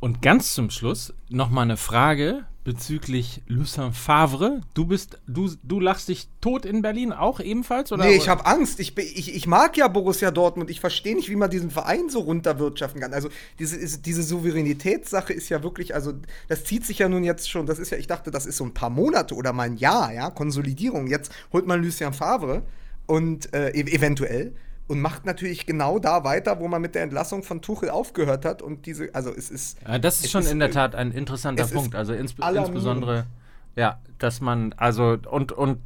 [0.00, 4.60] Und ganz zum Schluss nochmal eine Frage bezüglich Lucien Favre.
[4.74, 7.92] Du bist, du, du lachst dich tot in Berlin auch ebenfalls?
[7.92, 8.04] Oder?
[8.04, 8.80] Nee, ich habe Angst.
[8.80, 10.68] Ich, ich, ich mag ja Borussia Dortmund.
[10.68, 13.14] Ich verstehe nicht, wie man diesen Verein so runterwirtschaften kann.
[13.14, 13.28] Also
[13.60, 16.14] diese, diese Souveränitätssache ist ja wirklich, also
[16.48, 18.64] das zieht sich ja nun jetzt schon, das ist ja, ich dachte, das ist so
[18.64, 21.06] ein paar Monate oder mal ein Jahr, ja, Konsolidierung.
[21.06, 22.62] Jetzt holt man Lucien Favre
[23.06, 24.56] und äh, ev- eventuell
[24.88, 28.62] und macht natürlich genau da weiter, wo man mit der Entlassung von Tuchel aufgehört hat.
[28.62, 29.78] Und diese, also es ist.
[29.86, 31.94] Ja, das ist schon ist- in der Tat ein interessanter Punkt.
[31.94, 33.26] Also ins, insbesondere,
[33.74, 35.78] ja, dass man, also und, und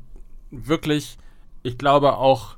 [0.50, 1.16] wirklich,
[1.62, 2.56] ich glaube auch,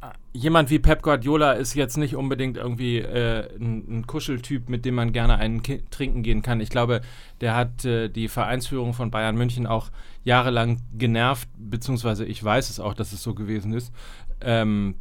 [0.00, 4.84] äh, jemand wie Pep Guardiola ist jetzt nicht unbedingt irgendwie äh, ein, ein Kuscheltyp, mit
[4.86, 6.60] dem man gerne einen Ki trinken gehen kann.
[6.60, 7.02] Ich glaube,
[7.42, 9.90] der hat äh, die Vereinsführung von Bayern München auch
[10.24, 13.92] jahrelang genervt, beziehungsweise ich weiß es auch, dass es so gewesen ist.
[14.40, 14.94] Ähm,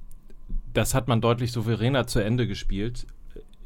[0.74, 3.06] das hat man deutlich souveräner zu Ende gespielt.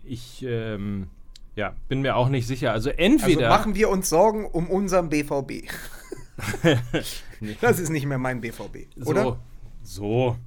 [0.04, 1.08] Ich ähm,
[1.56, 2.72] ja, bin mir auch nicht sicher.
[2.72, 5.68] Also Also entweder machen wir uns Sorgen um unseren BVB.
[7.62, 9.40] Das ist nicht mehr mein BVB, so, oder?
[9.84, 10.38] so,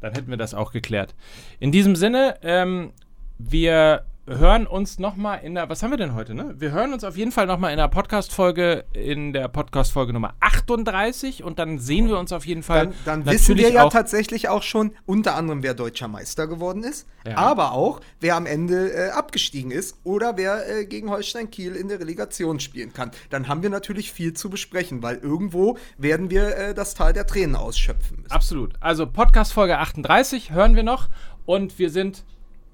[0.00, 1.14] dann hätten wir das auch geklärt.
[1.58, 2.92] In diesem Sinne, ähm,
[3.38, 6.54] wir hören uns nochmal in der, was haben wir denn heute, ne?
[6.58, 11.44] Wir hören uns auf jeden Fall nochmal in der Podcast-Folge, in der Podcast-Folge Nummer 38
[11.44, 14.48] und dann sehen wir uns auf jeden Fall Dann, dann wissen wir ja auch, tatsächlich
[14.48, 17.36] auch schon unter anderem, wer deutscher Meister geworden ist, Ja.
[17.36, 21.88] aber auch, wer am Ende äh, abgestiegen ist oder wer äh, gegen Holstein Kiel in
[21.88, 23.12] der Relegation spielen kann.
[23.30, 27.26] Dann haben wir natürlich viel zu besprechen, weil irgendwo werden wir äh, das Tal der
[27.26, 28.32] Tränen ausschöpfen müssen.
[28.32, 28.74] Absolut.
[28.80, 31.08] Also Podcast-Folge 38 hören wir noch
[31.44, 32.24] und wir sind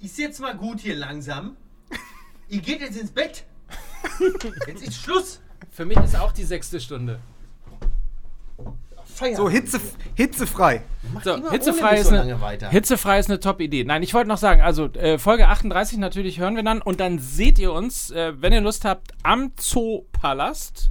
[0.03, 1.57] Ist jetzt mal gut hier langsam.
[2.49, 3.45] Ihr geht jetzt ins Bett.
[4.67, 5.41] Jetzt ist Schluss.
[5.71, 7.21] Für mich ist auch die sechste Stunde.
[9.37, 9.79] So, hitze,
[10.17, 10.83] hitzefrei.
[11.23, 12.69] So, hitzefrei, ist so eine, lange weiter.
[12.71, 13.85] hitzefrei ist eine Top-Idee.
[13.85, 17.21] Nein, ich wollte noch sagen, also äh, Folge 38 natürlich hören wir dann und dann
[17.21, 20.91] seht ihr uns, äh, wenn ihr Lust habt, am Zoopalast.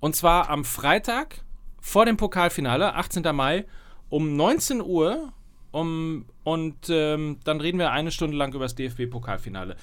[0.00, 1.42] Und zwar am Freitag
[1.80, 3.22] vor dem Pokalfinale, 18.
[3.34, 3.64] Mai,
[4.08, 5.32] um 19 Uhr.
[5.70, 9.76] Um, und ähm, dann reden wir eine Stunde lang über das DFB-Pokalfinale.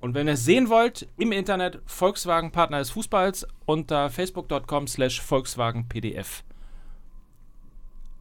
[0.00, 5.20] Und wenn ihr es sehen wollt, im Internet Volkswagen Partner des Fußballs unter facebook.com slash
[5.20, 6.42] Volkswagen PDF.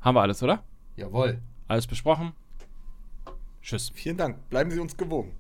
[0.02, 0.64] Haben wir alles, oder?
[0.98, 1.40] Jawohl.
[1.68, 2.34] Alles besprochen.
[3.62, 3.92] Tschüss.
[3.94, 4.50] Vielen Dank.
[4.50, 5.39] Bleiben Sie uns gewogen.